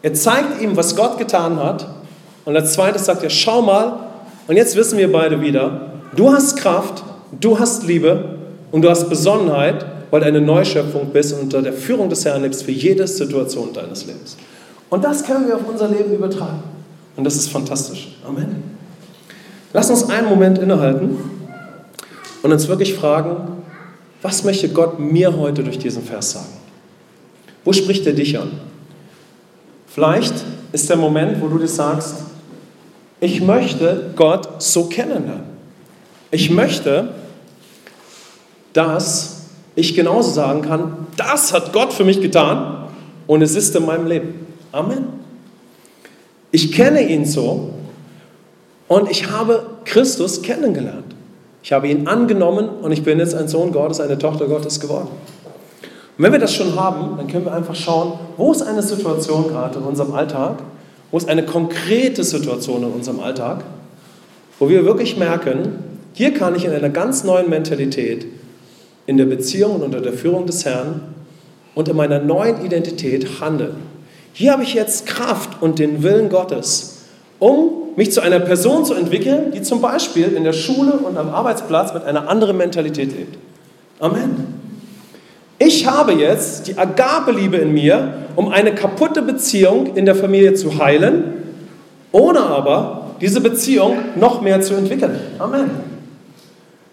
Er 0.03 0.13
zeigt 0.15 0.61
ihm, 0.61 0.77
was 0.77 0.95
Gott 0.95 1.19
getan 1.19 1.57
hat. 1.57 1.87
Und 2.45 2.57
als 2.57 2.75
zweites 2.75 3.07
sagt 3.07 3.23
er, 3.23 3.31
schau 3.31 3.63
mal, 3.63 3.99
und 4.47 4.57
jetzt 4.57 4.77
wissen 4.77 4.99
wir 4.99 5.11
beide 5.11 5.41
wieder, 5.41 5.93
du 6.15 6.31
hast 6.31 6.57
Kraft, 6.57 7.03
du 7.41 7.59
hast 7.59 7.87
Liebe 7.87 8.37
und 8.71 8.83
du 8.83 8.91
hast 8.91 9.09
Besonnenheit, 9.09 9.87
weil 10.11 10.21
du 10.21 10.27
eine 10.27 10.41
Neuschöpfung 10.41 11.07
bist 11.07 11.33
und 11.33 11.45
unter 11.45 11.63
der 11.63 11.73
Führung 11.73 12.11
des 12.11 12.25
Herrn 12.25 12.43
lebst 12.43 12.65
für 12.65 12.71
jede 12.71 13.07
Situation 13.07 13.73
deines 13.73 14.05
Lebens. 14.05 14.37
Und 14.91 15.03
das 15.03 15.25
können 15.25 15.49
wir 15.49 15.57
auf 15.57 15.67
unser 15.67 15.89
Leben 15.89 16.13
übertragen. 16.15 16.63
Und 17.17 17.25
das 17.25 17.37
ist 17.37 17.49
fantastisch. 17.49 18.17
Amen. 18.27 18.63
Lass 19.73 19.91
uns 19.91 20.09
einen 20.11 20.29
Moment 20.29 20.59
innehalten 20.59 21.19
und 22.43 22.53
uns 22.53 22.69
wirklich 22.69 22.95
fragen, 22.95 23.63
was 24.23 24.45
möchte 24.45 24.69
Gott 24.69 24.99
mir 25.01 25.37
heute 25.37 25.65
durch 25.65 25.79
diesen 25.79 26.03
Vers 26.03 26.33
sagen? 26.33 26.64
Wo 27.65 27.73
spricht 27.73 28.07
er 28.07 28.13
dich 28.13 28.39
an? 28.39 28.53
Vielleicht 29.87 30.35
ist 30.73 30.91
der 30.91 30.97
Moment, 30.97 31.41
wo 31.41 31.49
du 31.49 31.59
dir 31.59 31.69
sagst, 31.69 32.17
ich 33.21 33.41
möchte 33.41 34.11
Gott 34.17 34.63
so 34.63 34.85
kennenlernen. 34.85 35.45
Ich 36.31 36.51
möchte, 36.51 37.11
dass 38.73 39.47
ich 39.77 39.95
genauso 39.95 40.31
sagen 40.31 40.63
kann, 40.63 41.07
das 41.17 41.53
hat 41.53 41.73
Gott 41.73 41.93
für 41.93 42.05
mich 42.05 42.21
getan 42.21 42.89
und 43.27 43.43
es 43.43 43.55
ist 43.55 43.75
in 43.77 43.87
meinem 43.87 44.07
Leben. 44.07 44.47
Amen. 44.73 45.05
Ich 46.51 46.73
kenne 46.73 47.09
ihn 47.09 47.25
so 47.25 47.71
und 48.89 49.11
ich 49.11 49.31
habe 49.31 49.67
Christus 49.85 50.43
kennengelernt. 50.43 51.15
Ich 51.63 51.73
habe 51.73 51.89
ihn 51.89 52.07
angenommen 52.07 52.69
und 52.69 52.93
ich 52.93 53.03
bin 53.03 53.19
jetzt 53.19 53.35
ein 53.35 53.49
Sohn 53.49 53.73
Gottes, 53.73 54.01
eine 54.01 54.19
Tochter 54.19 54.47
Gottes 54.47 54.79
geworden. 54.79 55.09
Und 56.17 56.25
wenn 56.25 56.33
wir 56.33 56.39
das 56.39 56.55
schon 56.55 56.79
haben, 56.79 57.17
dann 57.17 57.27
können 57.27 57.45
wir 57.45 57.53
einfach 57.53 57.75
schauen, 57.75 58.13
wo 58.37 58.53
ist 58.53 58.63
eine 58.63 58.83
Situation 58.83 59.49
gerade 59.49 59.79
in 59.79 59.85
unserem 59.85 60.15
Alltag, 60.15 60.59
wo 61.11 61.17
ist 61.17 61.29
eine 61.29 61.45
konkrete 61.45 62.23
Situation 62.23 62.85
in 62.85 62.91
unserem 62.91 63.21
Alltag, 63.21 63.65
wo 64.59 64.69
wir 64.69 64.85
wirklich 64.85 65.17
merken, 65.17 65.79
hier 66.13 66.33
kann 66.33 66.55
ich 66.55 66.65
in 66.65 66.73
einer 66.73 66.91
ganz 66.91 67.25
neuen 67.25 67.51
Mentalität, 67.51 68.27
in 69.07 69.17
der 69.17 69.25
Beziehung 69.25 69.77
und 69.77 69.83
unter 69.83 70.01
der 70.01 70.13
Führung 70.13 70.47
des 70.47 70.65
Herrn 70.65 71.01
und 71.75 71.89
in 71.89 71.97
meiner 71.97 72.21
neuen 72.21 72.65
Identität 72.65 73.41
handeln. 73.41 73.75
Hier 74.33 74.53
habe 74.53 74.63
ich 74.63 74.75
jetzt 74.75 75.07
Kraft 75.07 75.61
und 75.61 75.81
den 75.81 76.05
Willen 76.05 76.29
Gottes, 76.29 77.03
um 77.41 77.71
mich 77.97 78.13
zu 78.13 78.21
einer 78.21 78.41
Person 78.41 78.85
zu 78.85 78.95
entwickeln, 78.95 79.53
die 79.53 79.63
zum 79.63 79.81
Beispiel 79.81 80.33
in 80.33 80.45
der 80.45 80.53
Schule 80.53 80.93
und 80.93 81.17
am 81.17 81.31
Arbeitsplatz 81.31 81.93
mit 81.93 82.05
einer 82.05 82.29
anderen 82.29 82.57
Mentalität 82.57 83.13
lebt. 83.17 83.37
Amen. 83.99 84.64
Ich 85.59 85.87
habe 85.87 86.13
jetzt 86.13 86.67
die 86.67 86.77
Agabeliebe 86.77 87.57
in 87.57 87.73
mir, 87.73 88.15
um 88.37 88.49
eine 88.49 88.75
kaputte 88.75 89.23
Beziehung 89.23 89.95
in 89.95 90.05
der 90.05 90.15
Familie 90.15 90.55
zu 90.55 90.79
heilen, 90.79 91.25
ohne 92.13 92.41
aber 92.41 93.13
diese 93.21 93.41
Beziehung 93.41 93.97
noch 94.17 94.41
mehr 94.41 94.61
zu 94.61 94.75
entwickeln. 94.75 95.19
Amen. 95.39 95.71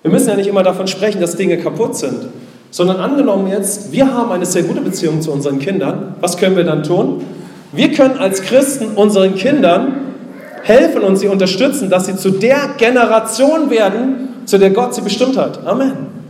Wir 0.04 0.12
müssen 0.12 0.30
ja 0.30 0.36
nicht 0.36 0.48
immer 0.48 0.64
davon 0.64 0.88
sprechen, 0.88 1.22
dass 1.22 1.36
Dinge 1.36 1.58
kaputt 1.58 1.96
sind, 1.96 2.28
sondern 2.70 2.98
angenommen 2.98 3.48
jetzt, 3.48 3.92
wir 3.92 4.14
haben 4.14 4.32
eine 4.32 4.46
sehr 4.46 4.64
gute 4.64 4.82
Beziehung 4.82 5.22
zu 5.22 5.32
unseren 5.32 5.60
Kindern. 5.60 6.16
Was 6.22 6.38
können 6.38 6.56
wir 6.56 6.64
dann 6.64 6.84
tun? 6.84 7.24
Wir 7.72 7.92
können 7.92 8.18
als 8.18 8.42
Christen 8.42 8.96
unseren 8.96 9.36
Kindern 9.36 9.94
helfen 10.64 11.02
und 11.02 11.18
sie 11.18 11.28
unterstützen, 11.28 11.90
dass 11.90 12.06
sie 12.06 12.16
zu 12.16 12.32
der 12.32 12.76
Generation 12.78 13.70
werden, 13.70 14.30
zu 14.46 14.58
der 14.58 14.70
Gott 14.72 14.94
sie 14.94 15.02
bestimmt 15.02 15.38
hat. 15.38 15.66
Amen. 15.66 16.21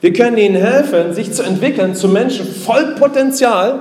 Wir 0.00 0.12
können 0.12 0.38
ihnen 0.38 0.56
helfen, 0.56 1.12
sich 1.12 1.32
zu 1.32 1.42
entwickeln 1.42 1.94
zu 1.94 2.08
Menschen 2.08 2.46
voll 2.46 2.94
Potenzial, 2.94 3.80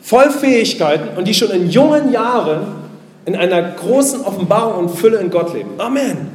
voll 0.00 0.30
Fähigkeiten 0.30 1.18
und 1.18 1.28
die 1.28 1.34
schon 1.34 1.50
in 1.50 1.68
jungen 1.68 2.12
Jahren 2.12 2.80
in 3.26 3.36
einer 3.36 3.62
großen 3.62 4.22
Offenbarung 4.22 4.86
und 4.86 4.90
Fülle 4.90 5.18
in 5.18 5.30
Gott 5.30 5.52
leben. 5.52 5.70
Amen. 5.78 6.28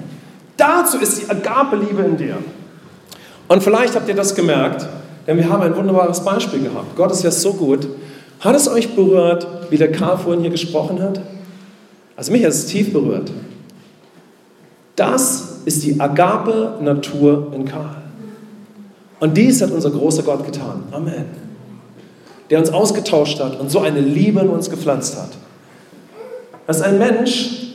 Dazu 0.57 0.97
ist 0.99 1.21
die 1.21 1.29
Agape-Liebe 1.29 2.03
in 2.03 2.17
dir. 2.17 2.37
Und 3.47 3.63
vielleicht 3.63 3.95
habt 3.95 4.07
ihr 4.07 4.15
das 4.15 4.35
gemerkt, 4.35 4.87
denn 5.27 5.37
wir 5.37 5.49
haben 5.49 5.63
ein 5.63 5.75
wunderbares 5.75 6.23
Beispiel 6.23 6.61
gehabt. 6.61 6.95
Gott 6.95 7.11
ist 7.11 7.23
ja 7.23 7.31
so 7.31 7.53
gut. 7.53 7.87
Hat 8.39 8.55
es 8.55 8.67
euch 8.67 8.95
berührt, 8.95 9.47
wie 9.69 9.77
der 9.77 9.91
Karl 9.91 10.17
vorhin 10.17 10.41
hier 10.41 10.51
gesprochen 10.51 11.01
hat? 11.01 11.19
Also 12.15 12.31
mich 12.31 12.43
hat 12.43 12.51
es 12.51 12.67
tief 12.67 12.93
berührt. 12.93 13.31
Das 14.95 15.61
ist 15.65 15.83
die 15.83 15.99
Agape-Natur 15.99 17.51
in 17.53 17.65
Karl. 17.65 18.04
Und 19.19 19.37
dies 19.37 19.61
hat 19.61 19.71
unser 19.71 19.91
großer 19.91 20.23
Gott 20.23 20.45
getan. 20.45 20.83
Amen. 20.91 21.25
Der 22.49 22.59
uns 22.59 22.69
ausgetauscht 22.69 23.39
hat 23.39 23.59
und 23.59 23.71
so 23.71 23.79
eine 23.79 24.01
Liebe 24.01 24.41
in 24.41 24.49
uns 24.49 24.69
gepflanzt 24.69 25.17
hat. 25.17 25.29
Das 26.67 26.77
ist 26.77 26.83
ein 26.83 26.97
Mensch, 26.97 27.73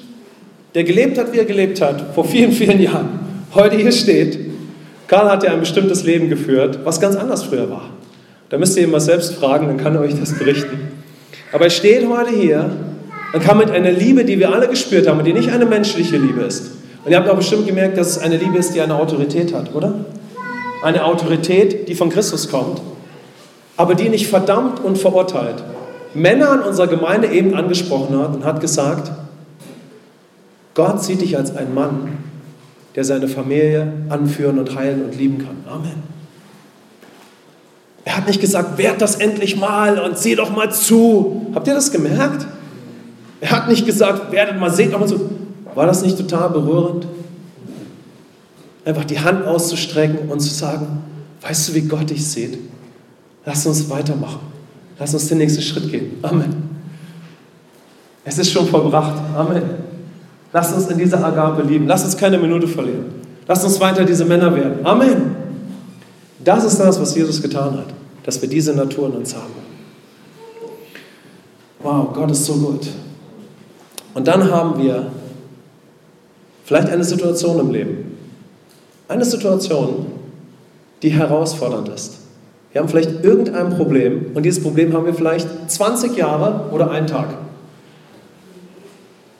der 0.75 0.85
gelebt 0.85 1.19
hat, 1.19 1.33
wie 1.33 1.39
er 1.39 1.45
gelebt 1.45 1.81
hat, 1.81 2.15
vor 2.15 2.25
vielen, 2.25 2.53
vielen 2.53 2.81
Jahren, 2.81 3.09
heute 3.55 3.77
hier 3.77 3.93
steht. 3.93 4.39
Karl 5.09 5.29
hat 5.29 5.43
ja 5.43 5.53
ein 5.53 5.61
bestimmtes 5.61 6.05
Leben 6.05 6.29
geführt, 6.29 6.81
was 6.85 7.01
ganz 7.01 7.17
anders 7.17 7.43
früher 7.43 7.69
war. 7.69 7.91
Da 8.49 8.59
müsst 8.59 8.77
ihr 8.77 8.85
ihn 8.85 8.91
mal 8.91 9.01
selbst 9.01 9.35
fragen, 9.35 9.67
dann 9.67 9.77
kann 9.77 9.95
er 9.95 10.03
euch 10.03 10.19
das 10.19 10.33
berichten. 10.39 10.79
Aber 11.53 11.65
er 11.65 11.71
steht 11.71 12.09
heute 12.09 12.31
hier 12.31 12.71
und 13.33 13.43
kann 13.43 13.59
mit 13.59 13.71
einer 13.71 13.91
Liebe, 13.91 14.25
die 14.25 14.39
wir 14.39 14.53
alle 14.53 14.69
gespürt 14.69 15.09
haben 15.09 15.19
und 15.19 15.25
die 15.25 15.33
nicht 15.33 15.51
eine 15.51 15.67
menschliche 15.67 16.17
Liebe 16.17 16.43
ist. 16.43 16.73
Und 17.05 17.11
ihr 17.11 17.17
habt 17.17 17.29
auch 17.29 17.37
bestimmt 17.37 17.67
gemerkt, 17.67 17.97
dass 17.97 18.09
es 18.09 18.19
eine 18.19 18.37
Liebe 18.37 18.59
ist, 18.59 18.75
die 18.75 18.81
eine 18.81 18.95
Autorität 18.95 19.55
hat, 19.55 19.75
oder? 19.75 19.95
Eine 20.83 21.05
Autorität, 21.05 21.89
die 21.89 21.95
von 21.95 22.11
Christus 22.11 22.51
kommt, 22.51 22.81
aber 23.77 23.95
die 23.95 24.09
nicht 24.09 24.29
verdammt 24.29 24.81
und 24.81 24.99
verurteilt. 24.99 25.63
Männer 26.15 26.55
in 26.55 26.61
unserer 26.61 26.87
Gemeinde 26.87 27.29
eben 27.29 27.55
angesprochen 27.55 28.19
hat 28.19 28.35
und 28.35 28.45
hat 28.45 28.61
gesagt, 28.61 29.11
Gott 30.75 31.03
sieht 31.03 31.21
dich 31.21 31.37
als 31.37 31.55
ein 31.57 31.75
Mann, 31.75 32.19
der 32.95 33.05
seine 33.05 33.29
Familie 33.29 33.93
anführen 34.09 34.59
und 34.59 34.75
heilen 34.75 35.05
und 35.05 35.17
lieben 35.17 35.39
kann. 35.39 35.65
Amen. 35.73 36.03
Er 38.05 38.17
hat 38.17 38.27
nicht 38.27 38.41
gesagt, 38.41 38.79
werd 38.79 39.01
das 39.01 39.17
endlich 39.17 39.57
mal 39.57 39.99
und 39.99 40.19
sieh 40.19 40.35
doch 40.35 40.51
mal 40.51 40.73
zu. 40.73 41.47
Habt 41.55 41.69
ihr 41.69 41.75
das 41.75 41.93
gemerkt? 41.93 42.47
Er 43.41 43.51
hat 43.53 43.69
nicht 43.69 43.87
gesagt, 43.87 44.33
werdet 44.33 44.59
mal, 44.59 44.71
seht 44.71 44.93
doch 44.93 45.01
mal 45.01 45.07
zu. 45.07 45.31
War 45.75 45.87
das 45.87 46.03
nicht 46.03 46.19
total 46.19 46.51
berührend? 46.51 47.07
Einfach 48.85 49.05
die 49.05 49.21
Hand 49.21 49.47
auszustrecken 49.47 50.29
und 50.29 50.41
zu 50.41 50.53
sagen, 50.53 51.03
weißt 51.43 51.69
du, 51.69 51.75
wie 51.75 51.83
Gott 51.83 52.11
dich 52.11 52.27
sieht? 52.27 52.59
Lass 53.45 53.67
uns 53.67 53.89
weitermachen. 53.91 54.41
Lass 54.99 55.15
uns 55.15 55.29
den 55.29 55.39
nächsten 55.39 55.63
Schritt 55.63 55.91
gehen. 55.91 56.19
Amen. 56.23 56.71
Es 58.25 58.39
ist 58.39 58.51
schon 58.51 58.67
vollbracht. 58.67 59.21
Amen. 59.35 59.63
Lass 60.53 60.73
uns 60.73 60.89
in 60.89 60.99
dieser 60.99 61.25
Agape 61.25 61.63
lieben. 61.63 61.87
Lass 61.87 62.05
uns 62.05 62.17
keine 62.17 62.39
Minute 62.39 62.69
verlieren. 62.69 63.07
Lass 63.47 63.65
uns 63.65 63.81
weiter 63.81 64.05
diese 64.05 64.25
Männer 64.25 64.55
werden. 64.55 64.85
Amen. 64.85 65.37
Das 66.43 66.65
ist 66.65 66.79
das, 66.79 67.01
was 67.01 67.15
Jesus 67.15 67.41
getan 67.41 67.79
hat, 67.79 67.87
dass 68.25 68.41
wir 68.41 68.49
diese 68.49 68.75
Natur 68.75 69.09
in 69.09 69.17
uns 69.17 69.35
haben. 69.35 69.53
Wow, 71.83 72.13
Gott 72.13 72.31
ist 72.31 72.45
so 72.45 72.55
gut. 72.55 72.87
Und 74.15 74.27
dann 74.27 74.51
haben 74.51 74.83
wir 74.83 75.11
vielleicht 76.65 76.89
eine 76.89 77.05
Situation 77.05 77.59
im 77.59 77.71
Leben. 77.71 78.10
Eine 79.11 79.25
Situation, 79.25 80.07
die 81.03 81.09
herausfordernd 81.09 81.89
ist. 81.89 82.19
Wir 82.71 82.81
haben 82.81 82.89
vielleicht 82.89 83.25
irgendein 83.25 83.71
Problem 83.71 84.27
und 84.35 84.45
dieses 84.45 84.63
Problem 84.63 84.93
haben 84.93 85.05
wir 85.05 85.15
vielleicht 85.15 85.49
20 85.69 86.17
Jahre 86.17 86.67
oder 86.71 86.93
einen 86.93 87.09
Tag. 87.09 87.27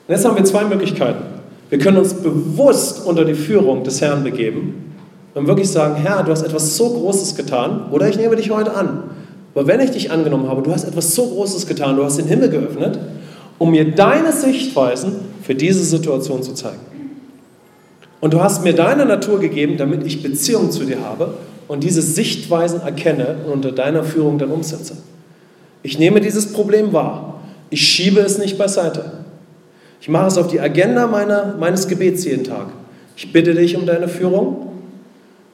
Und 0.09 0.13
jetzt 0.13 0.25
haben 0.25 0.35
wir 0.35 0.43
zwei 0.43 0.65
Möglichkeiten. 0.65 1.23
Wir 1.69 1.79
können 1.79 1.95
uns 1.95 2.15
bewusst 2.15 3.05
unter 3.05 3.23
die 3.23 3.33
Führung 3.33 3.85
des 3.85 4.01
Herrn 4.01 4.25
begeben 4.25 4.93
und 5.35 5.47
wirklich 5.47 5.71
sagen, 5.71 5.95
Herr, 5.95 6.23
du 6.23 6.33
hast 6.33 6.43
etwas 6.43 6.75
so 6.75 6.89
Großes 6.89 7.37
getan 7.37 7.85
oder 7.91 8.09
ich 8.09 8.17
nehme 8.17 8.35
dich 8.35 8.51
heute 8.51 8.75
an. 8.75 9.03
Aber 9.55 9.67
wenn 9.67 9.79
ich 9.79 9.91
dich 9.91 10.11
angenommen 10.11 10.49
habe, 10.49 10.63
du 10.63 10.73
hast 10.73 10.83
etwas 10.83 11.15
so 11.15 11.27
Großes 11.27 11.65
getan, 11.65 11.95
du 11.95 12.03
hast 12.03 12.17
den 12.17 12.27
Himmel 12.27 12.49
geöffnet, 12.49 12.99
um 13.57 13.71
mir 13.71 13.89
deine 13.89 14.33
Sichtweisen 14.33 15.13
für 15.41 15.55
diese 15.55 15.85
Situation 15.85 16.43
zu 16.43 16.55
zeigen. 16.55 16.90
Und 18.21 18.33
du 18.33 18.41
hast 18.41 18.63
mir 18.63 18.73
deine 18.73 19.05
Natur 19.05 19.39
gegeben, 19.39 19.77
damit 19.77 20.05
ich 20.05 20.23
Beziehung 20.23 20.71
zu 20.71 20.85
dir 20.85 21.01
habe 21.01 21.33
und 21.67 21.83
diese 21.83 22.01
Sichtweisen 22.01 22.81
erkenne 22.81 23.37
und 23.45 23.51
unter 23.51 23.71
deiner 23.71 24.03
Führung 24.03 24.37
dann 24.37 24.51
umsetze. 24.51 24.95
Ich 25.83 25.97
nehme 25.97 26.21
dieses 26.21 26.53
Problem 26.53 26.93
wahr. 26.93 27.41
Ich 27.71 27.81
schiebe 27.81 28.19
es 28.21 28.37
nicht 28.37 28.57
beiseite. 28.57 29.11
Ich 29.99 30.07
mache 30.07 30.27
es 30.27 30.37
auf 30.37 30.47
die 30.47 30.59
Agenda 30.59 31.07
meiner, 31.07 31.55
meines 31.59 31.87
Gebets 31.87 32.23
jeden 32.23 32.43
Tag. 32.43 32.67
Ich 33.15 33.33
bitte 33.33 33.55
dich 33.55 33.75
um 33.75 33.85
deine 33.85 34.07
Führung. 34.07 34.67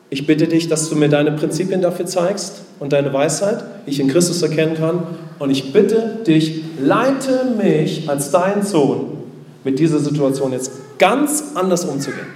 Ich 0.10 0.26
bitte 0.26 0.48
dich, 0.48 0.68
dass 0.68 0.90
du 0.90 0.96
mir 0.96 1.10
deine 1.10 1.32
Prinzipien 1.34 1.82
dafür 1.82 2.06
zeigst 2.06 2.62
und 2.80 2.94
deine 2.94 3.14
Weisheit, 3.14 3.64
die 3.86 3.92
ich 3.92 4.00
in 4.00 4.08
Christus 4.08 4.42
erkennen 4.42 4.76
kann. 4.76 5.04
Und 5.40 5.52
ich 5.52 5.72
bitte 5.72 6.20
dich, 6.26 6.64
leite 6.82 7.56
mich 7.58 8.10
als 8.10 8.32
dein 8.32 8.64
Sohn 8.64 9.18
mit 9.64 9.80
dieser 9.80 10.00
Situation 10.00 10.52
jetzt 10.52 10.72
ganz 10.98 11.52
anders 11.56 11.86
umzugehen. 11.86 12.28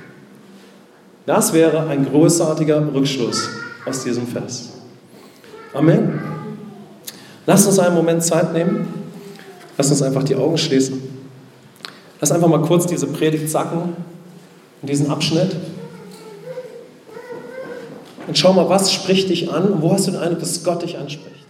Das 1.25 1.53
wäre 1.53 1.87
ein 1.87 2.05
großartiger 2.05 2.93
Rückschluss 2.93 3.49
aus 3.85 4.03
diesem 4.03 4.27
Vers. 4.27 4.73
Amen. 5.73 6.19
Lass 7.45 7.65
uns 7.65 7.79
einen 7.79 7.95
Moment 7.95 8.23
Zeit 8.23 8.53
nehmen. 8.53 8.87
Lass 9.77 9.89
uns 9.89 10.01
einfach 10.01 10.23
die 10.23 10.35
Augen 10.35 10.57
schließen. 10.57 11.01
Lass 12.19 12.31
einfach 12.31 12.47
mal 12.47 12.61
kurz 12.61 12.85
diese 12.85 13.07
Predigt 13.07 13.49
sacken, 13.49 13.95
in 14.81 14.87
diesen 14.87 15.09
Abschnitt. 15.09 15.55
Und 18.27 18.37
schau 18.37 18.53
mal, 18.53 18.69
was 18.69 18.93
spricht 18.93 19.29
dich 19.29 19.51
an 19.51 19.69
und 19.71 19.81
wo 19.81 19.91
hast 19.91 20.07
du 20.07 20.11
den 20.11 20.19
Eindruck, 20.19 20.39
dass 20.39 20.63
Gott 20.63 20.83
dich 20.83 20.97
anspricht. 20.97 21.40